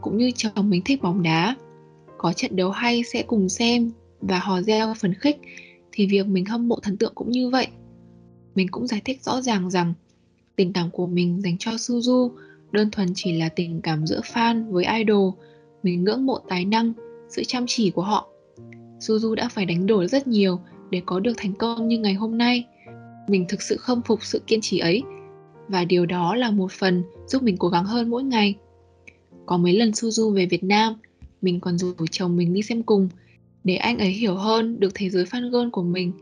Cũng 0.00 0.16
như 0.16 0.30
chồng 0.30 0.70
mình 0.70 0.82
thích 0.84 1.02
bóng 1.02 1.22
đá, 1.22 1.56
có 2.18 2.32
trận 2.32 2.56
đấu 2.56 2.70
hay 2.70 3.02
sẽ 3.02 3.22
cùng 3.22 3.48
xem 3.48 3.90
và 4.20 4.38
hò 4.38 4.62
reo 4.62 4.94
phấn 4.94 5.14
khích 5.14 5.40
thì 5.92 6.06
việc 6.06 6.26
mình 6.26 6.44
hâm 6.44 6.68
mộ 6.68 6.78
thần 6.82 6.96
tượng 6.96 7.12
cũng 7.14 7.30
như 7.30 7.50
vậy. 7.50 7.66
Mình 8.54 8.68
cũng 8.70 8.86
giải 8.86 9.00
thích 9.04 9.22
rõ 9.22 9.40
ràng 9.40 9.70
rằng 9.70 9.94
tình 10.56 10.72
cảm 10.72 10.90
của 10.90 11.06
mình 11.06 11.40
dành 11.42 11.58
cho 11.58 11.70
Suzu 11.70 12.30
đơn 12.72 12.90
thuần 12.90 13.08
chỉ 13.14 13.32
là 13.32 13.48
tình 13.48 13.80
cảm 13.80 14.06
giữa 14.06 14.20
fan 14.20 14.70
với 14.70 14.84
idol. 14.98 15.34
Mình 15.82 16.04
ngưỡng 16.04 16.26
mộ 16.26 16.38
tài 16.48 16.64
năng, 16.64 16.92
sự 17.28 17.44
chăm 17.44 17.64
chỉ 17.66 17.90
của 17.90 18.02
họ. 18.02 18.28
Suzu 19.00 19.34
đã 19.34 19.48
phải 19.48 19.66
đánh 19.66 19.86
đổi 19.86 20.08
rất 20.08 20.26
nhiều 20.26 20.60
để 20.90 21.02
có 21.06 21.20
được 21.20 21.32
thành 21.36 21.52
công 21.52 21.88
như 21.88 21.98
ngày 21.98 22.14
hôm 22.14 22.38
nay. 22.38 22.66
Mình 23.28 23.44
thực 23.48 23.62
sự 23.62 23.76
khâm 23.76 24.02
phục 24.02 24.24
sự 24.24 24.42
kiên 24.46 24.60
trì 24.60 24.78
ấy 24.78 25.02
và 25.68 25.84
điều 25.84 26.06
đó 26.06 26.34
là 26.34 26.50
một 26.50 26.72
phần 26.72 27.02
giúp 27.26 27.42
mình 27.42 27.56
cố 27.56 27.68
gắng 27.68 27.84
hơn 27.84 28.10
mỗi 28.10 28.24
ngày. 28.24 28.54
Có 29.46 29.56
mấy 29.56 29.72
lần 29.72 29.90
Suzu 29.90 30.34
về 30.34 30.46
Việt 30.46 30.64
Nam, 30.64 30.94
mình 31.42 31.60
còn 31.60 31.78
rủ 31.78 31.92
chồng 32.10 32.36
mình 32.36 32.54
đi 32.54 32.62
xem 32.62 32.82
cùng 32.82 33.08
để 33.64 33.76
anh 33.76 33.98
ấy 33.98 34.10
hiểu 34.10 34.34
hơn 34.34 34.80
được 34.80 34.92
thế 34.94 35.10
giới 35.10 35.24
fan 35.24 35.50
girl 35.50 35.68
của 35.72 35.82
mình. 35.82 36.12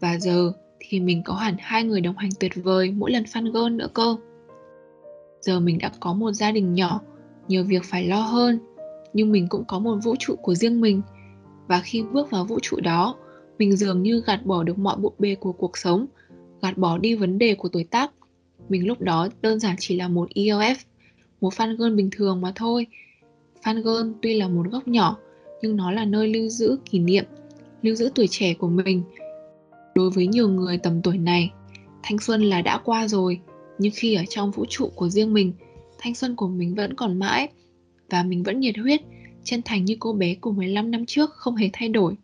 Và 0.00 0.18
giờ 0.18 0.52
thì 0.78 1.00
mình 1.00 1.22
có 1.24 1.34
hẳn 1.34 1.54
hai 1.58 1.84
người 1.84 2.00
đồng 2.00 2.16
hành 2.16 2.30
tuyệt 2.40 2.52
vời 2.54 2.90
mỗi 2.90 3.10
lần 3.10 3.22
fan 3.22 3.52
girl 3.52 3.76
nữa 3.76 3.88
cơ. 3.94 4.16
Giờ 5.40 5.60
mình 5.60 5.78
đã 5.78 5.90
có 6.00 6.12
một 6.12 6.32
gia 6.32 6.50
đình 6.50 6.74
nhỏ, 6.74 7.00
nhiều 7.48 7.64
việc 7.64 7.84
phải 7.84 8.06
lo 8.06 8.20
hơn, 8.20 8.58
nhưng 9.12 9.32
mình 9.32 9.46
cũng 9.48 9.64
có 9.64 9.78
một 9.78 9.96
vũ 10.04 10.14
trụ 10.18 10.36
của 10.36 10.54
riêng 10.54 10.80
mình. 10.80 11.02
Và 11.66 11.80
khi 11.80 12.02
bước 12.12 12.30
vào 12.30 12.44
vũ 12.44 12.58
trụ 12.62 12.80
đó, 12.80 13.14
mình 13.58 13.76
dường 13.76 14.02
như 14.02 14.22
gạt 14.26 14.46
bỏ 14.46 14.62
được 14.62 14.78
mọi 14.78 14.96
bộn 14.96 15.12
bề 15.18 15.34
của 15.34 15.52
cuộc 15.52 15.78
sống, 15.78 16.06
gạt 16.62 16.78
bỏ 16.78 16.98
đi 16.98 17.14
vấn 17.14 17.38
đề 17.38 17.54
của 17.54 17.68
tuổi 17.68 17.84
tác. 17.84 18.10
Mình 18.68 18.86
lúc 18.86 19.00
đó 19.00 19.28
đơn 19.42 19.60
giản 19.60 19.76
chỉ 19.78 19.96
là 19.96 20.08
một 20.08 20.28
EOF, 20.34 20.74
một 21.40 21.52
fan 21.52 21.76
girl 21.76 21.94
bình 21.94 22.08
thường 22.12 22.40
mà 22.40 22.52
thôi. 22.54 22.86
Fan 23.62 23.82
girl 23.82 24.12
tuy 24.22 24.34
là 24.34 24.48
một 24.48 24.66
góc 24.70 24.88
nhỏ, 24.88 25.16
nhưng 25.62 25.76
nó 25.76 25.90
là 25.90 26.04
nơi 26.04 26.28
lưu 26.28 26.48
giữ 26.48 26.76
kỷ 26.90 26.98
niệm, 26.98 27.24
lưu 27.82 27.94
giữ 27.94 28.10
tuổi 28.14 28.26
trẻ 28.30 28.54
của 28.54 28.68
mình. 28.68 29.02
Đối 29.94 30.10
với 30.10 30.26
nhiều 30.26 30.48
người 30.48 30.78
tầm 30.78 31.02
tuổi 31.02 31.18
này, 31.18 31.50
thanh 32.02 32.18
xuân 32.18 32.42
là 32.42 32.62
đã 32.62 32.80
qua 32.84 33.08
rồi, 33.08 33.40
nhưng 33.78 33.92
khi 33.96 34.14
ở 34.14 34.22
trong 34.28 34.50
vũ 34.50 34.64
trụ 34.68 34.90
của 34.94 35.08
riêng 35.08 35.34
mình, 35.34 35.52
thanh 35.98 36.14
xuân 36.14 36.36
của 36.36 36.48
mình 36.48 36.74
vẫn 36.74 36.94
còn 36.94 37.18
mãi 37.18 37.48
và 38.08 38.22
mình 38.22 38.42
vẫn 38.42 38.60
nhiệt 38.60 38.76
huyết, 38.76 39.00
chân 39.44 39.62
thành 39.64 39.84
như 39.84 39.96
cô 40.00 40.12
bé 40.12 40.34
của 40.34 40.52
15 40.52 40.90
năm 40.90 41.06
trước 41.06 41.30
không 41.30 41.56
hề 41.56 41.70
thay 41.72 41.88
đổi. 41.88 42.16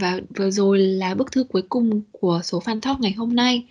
Và 0.00 0.20
vừa 0.36 0.50
rồi 0.50 0.78
là 0.78 1.14
bức 1.14 1.32
thư 1.32 1.44
cuối 1.44 1.62
cùng 1.68 2.02
của 2.12 2.40
số 2.44 2.60
fan 2.60 2.80
talk 2.80 3.00
ngày 3.00 3.12
hôm 3.12 3.36
nay. 3.36 3.66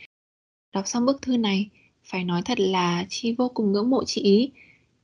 Đọc 0.73 0.87
xong 0.87 1.05
bức 1.05 1.21
thư 1.21 1.37
này, 1.37 1.69
phải 2.03 2.23
nói 2.23 2.41
thật 2.45 2.59
là 2.59 3.05
Chi 3.09 3.35
vô 3.37 3.49
cùng 3.49 3.71
ngưỡng 3.71 3.89
mộ 3.89 4.03
chị 4.03 4.21
ý. 4.21 4.51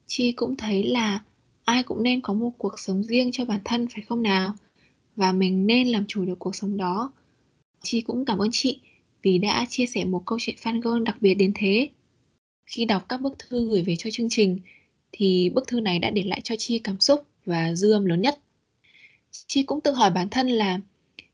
Chi 0.08 0.32
cũng 0.32 0.58
thấy 0.58 0.84
là 0.84 1.24
ai 1.66 1.84
cũng 1.84 2.04
nên 2.04 2.22
có 2.22 2.34
một 2.34 2.52
cuộc 2.58 2.80
sống 2.80 3.04
riêng 3.04 3.32
cho 3.32 3.46
bản 3.46 3.60
thân 3.66 3.88
phải 3.88 4.04
không 4.04 4.24
nào? 4.24 4.54
Và 5.16 5.32
mình 5.32 5.68
nên 5.68 5.88
làm 5.88 6.06
chủ 6.08 6.26
được 6.26 6.40
cuộc 6.40 6.56
sống 6.56 6.78
đó. 6.78 7.12
Chi 7.84 8.02
cũng 8.02 8.26
cảm 8.26 8.38
ơn 8.38 8.50
chị 8.52 8.80
vì 9.22 9.38
đã 9.38 9.66
chia 9.70 9.86
sẻ 9.86 10.06
một 10.06 10.24
câu 10.26 10.38
chuyện 10.42 10.56
fan 10.62 10.82
girl 10.82 11.04
đặc 11.04 11.18
biệt 11.22 11.34
đến 11.34 11.52
thế. 11.56 11.90
Khi 12.72 12.86
đọc 12.86 13.06
các 13.10 13.22
bức 13.22 13.40
thư 13.40 13.70
gửi 13.70 13.82
về 13.82 13.96
cho 13.96 14.10
chương 14.12 14.30
trình 14.30 14.60
thì 15.12 15.50
bức 15.50 15.68
thư 15.68 15.80
này 15.80 16.00
đã 16.00 16.10
để 16.10 16.24
lại 16.24 16.42
cho 16.44 16.56
Chi 16.56 16.80
cảm 16.80 17.00
xúc 17.00 17.24
và 17.46 17.76
dư 17.76 17.92
âm 17.92 18.06
lớn 18.06 18.22
nhất. 18.22 18.40
Chi 19.48 19.64
cũng 19.64 19.82
tự 19.82 19.92
hỏi 19.92 20.12
bản 20.12 20.30
thân 20.30 20.48
là 20.48 20.80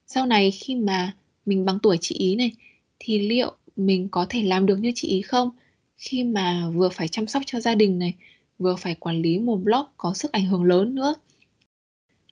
sau 0.08 0.26
này 0.26 0.52
khi 0.52 0.76
mà 0.76 1.16
mình 1.46 1.66
bằng 1.66 1.80
tuổi 1.84 1.98
chị 2.02 2.16
ý 2.16 2.36
này 2.36 2.52
thì 3.00 3.20
liệu 3.20 3.52
mình 3.76 4.10
có 4.10 4.26
thể 4.30 4.44
làm 4.44 4.66
được 4.66 4.80
như 4.80 4.92
chị 4.96 5.08
ý 5.08 5.22
không? 5.22 5.50
Khi 5.98 6.24
mà 6.24 6.70
vừa 6.70 6.90
phải 6.90 7.08
chăm 7.08 7.28
sóc 7.28 7.44
cho 7.46 7.60
gia 7.60 7.76
đình 7.76 8.00
này, 8.00 8.14
vừa 8.60 8.76
phải 8.76 8.96
quản 8.96 9.22
lý 9.22 9.40
một 9.40 9.58
blog 9.58 9.86
có 9.98 10.14
sức 10.14 10.32
ảnh 10.32 10.46
hưởng 10.46 10.64
lớn 10.64 10.96
nữa. 10.96 11.16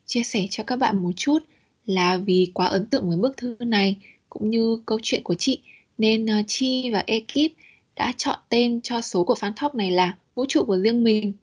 Chia 0.06 0.24
sẻ 0.24 0.48
cho 0.50 0.64
các 0.64 0.76
bạn 0.76 1.04
một 1.04 1.12
chút 1.16 1.40
là 1.86 2.18
vì 2.18 2.52
quá 2.54 2.66
ấn 2.66 2.86
tượng 2.86 3.10
với 3.10 3.18
bức 3.18 3.38
thư 3.38 3.56
này 3.60 3.98
cũng 4.30 4.50
như 4.50 4.82
câu 4.86 5.00
chuyện 5.04 5.24
của 5.24 5.36
chị 5.36 5.60
nên 5.98 6.26
ờ, 6.26 6.42
Chi 6.48 6.90
và 6.92 7.04
ekip 7.08 7.52
đã 7.96 8.14
chọn 8.18 8.40
tên 8.50 8.82
cho 8.82 9.02
số 9.02 9.24
của 9.24 9.34
fan 9.34 9.54
talk 9.62 9.76
này 9.76 9.92
là 9.92 10.18
vũ 10.36 10.46
trụ 10.50 10.66
của 10.66 10.78
riêng 10.78 11.04
mình. 11.04 11.34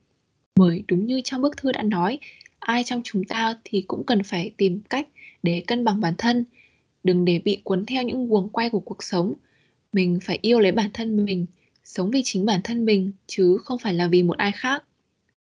Bởi 0.55 0.83
đúng 0.87 1.05
như 1.05 1.21
trong 1.23 1.41
bức 1.41 1.57
thư 1.57 1.71
đã 1.71 1.83
nói, 1.83 2.19
ai 2.59 2.83
trong 2.83 3.01
chúng 3.03 3.23
ta 3.23 3.57
thì 3.63 3.81
cũng 3.87 4.03
cần 4.03 4.23
phải 4.23 4.51
tìm 4.57 4.81
cách 4.89 5.07
để 5.43 5.63
cân 5.67 5.85
bằng 5.85 6.01
bản 6.01 6.13
thân, 6.17 6.45
đừng 7.03 7.25
để 7.25 7.39
bị 7.39 7.61
cuốn 7.63 7.85
theo 7.85 8.03
những 8.03 8.27
guồng 8.27 8.49
quay 8.49 8.69
của 8.69 8.79
cuộc 8.79 9.03
sống. 9.03 9.33
Mình 9.93 10.19
phải 10.23 10.39
yêu 10.41 10.59
lấy 10.59 10.71
bản 10.71 10.89
thân 10.93 11.25
mình, 11.25 11.45
sống 11.83 12.11
vì 12.11 12.21
chính 12.25 12.45
bản 12.45 12.61
thân 12.63 12.85
mình 12.85 13.11
chứ 13.27 13.57
không 13.63 13.79
phải 13.79 13.93
là 13.93 14.07
vì 14.07 14.23
một 14.23 14.37
ai 14.37 14.51
khác. 14.51 14.83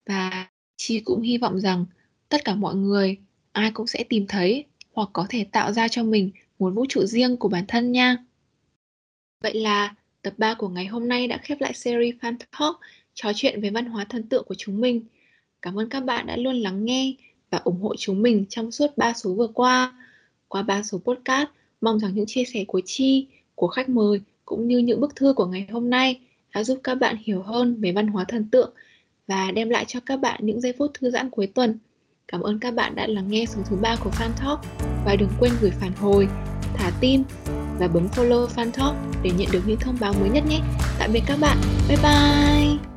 Và 0.07 0.49
Chi 0.77 1.01
cũng 1.01 1.23
hy 1.23 1.39
vọng 1.39 1.61
rằng 1.61 1.87
tất 2.29 2.45
cả 2.45 2.55
mọi 2.55 2.75
người 2.75 3.17
ai 3.53 3.71
cũng 3.71 3.87
sẽ 3.87 4.05
tìm 4.05 4.27
thấy 4.27 4.65
hoặc 4.93 5.09
có 5.13 5.27
thể 5.29 5.45
tạo 5.45 5.73
ra 5.73 5.89
cho 5.89 6.05
mình 6.05 6.31
một 6.59 6.71
vũ 6.71 6.87
trụ 6.89 7.07
riêng 7.07 7.37
của 7.37 7.49
bản 7.49 7.65
thân 7.69 7.93
nha. 7.93 8.17
Vậy 9.43 9.55
là 9.55 9.95
tập 10.23 10.35
3 10.39 10.55
của 10.55 10.69
ngày 10.69 10.87
hôm 10.87 11.09
nay 11.09 11.27
đã 11.27 11.39
khép 11.39 11.61
lại 11.61 11.73
series 11.75 12.15
Fan 12.21 12.37
Talk 12.59 12.81
trò 13.15 13.33
chuyện 13.35 13.61
về 13.61 13.71
văn 13.71 13.87
hóa 13.87 14.05
thần 14.05 14.23
tượng 14.23 14.45
của 14.45 14.55
chúng 14.59 14.81
mình. 14.81 15.03
Cảm 15.63 15.79
ơn 15.79 15.89
các 15.89 16.01
bạn 16.01 16.27
đã 16.27 16.37
luôn 16.37 16.57
lắng 16.57 16.85
nghe 16.85 17.15
và 17.51 17.59
ủng 17.59 17.81
hộ 17.81 17.97
chúng 17.97 18.23
mình 18.23 18.45
trong 18.49 18.71
suốt 18.71 18.97
3 18.97 19.13
số 19.13 19.35
vừa 19.35 19.47
qua. 19.47 19.93
Qua 20.49 20.63
3 20.63 20.83
số 20.83 20.99
podcast, 20.99 21.49
mong 21.81 21.99
rằng 21.99 22.15
những 22.15 22.27
chia 22.27 22.45
sẻ 22.45 22.65
của 22.69 22.81
Chi, 22.85 23.27
của 23.55 23.67
khách 23.67 23.89
mời 23.89 24.21
cũng 24.45 24.69
như 24.69 24.79
những 24.79 25.01
bức 25.01 25.17
thư 25.17 25.33
của 25.33 25.47
ngày 25.47 25.67
hôm 25.71 25.91
nay 25.91 26.21
đã 26.55 26.65
giúp 26.65 26.81
các 26.85 26.95
bạn 26.95 27.17
hiểu 27.25 27.43
hơn 27.43 27.81
về 27.81 27.93
văn 27.93 28.07
hóa 28.07 28.25
thần 28.25 28.49
tượng 28.51 28.73
và 29.27 29.51
đem 29.51 29.69
lại 29.71 29.85
cho 29.89 30.01
các 30.07 30.17
bạn 30.17 30.41
những 30.43 30.61
giây 30.61 30.73
phút 30.79 30.91
thư 30.95 31.11
giãn 31.11 31.31
cuối 31.31 31.47
tuần. 31.47 31.79
Cảm 32.29 32.41
ơn 32.41 32.59
các 32.59 32.75
bạn 32.75 32.95
đã 32.95 33.07
lắng 33.07 33.31
nghe 33.31 33.45
số 33.47 33.63
thứ 33.71 33.77
ba 33.77 33.97
của 34.05 34.11
Fan 34.11 34.31
Talk 34.41 34.61
và 35.05 35.17
đừng 35.17 35.31
quên 35.41 35.53
gửi 35.61 35.71
phản 35.71 35.93
hồi, 35.93 36.29
thả 36.77 36.93
tim 37.01 37.25
và 37.81 37.89
bấm 37.89 38.09
follow 38.17 38.47
Fan 38.47 38.71
Talk 38.71 38.95
để 39.23 39.31
nhận 39.31 39.49
được 39.53 39.63
những 39.67 39.81
thông 39.81 39.97
báo 40.01 40.13
mới 40.21 40.31
nhất 40.31 40.45
nhé. 40.49 40.61
Tạm 40.99 41.11
biệt 41.13 41.23
các 41.27 41.39
bạn. 41.41 41.57
Bye 41.89 41.99
bye! 42.03 42.90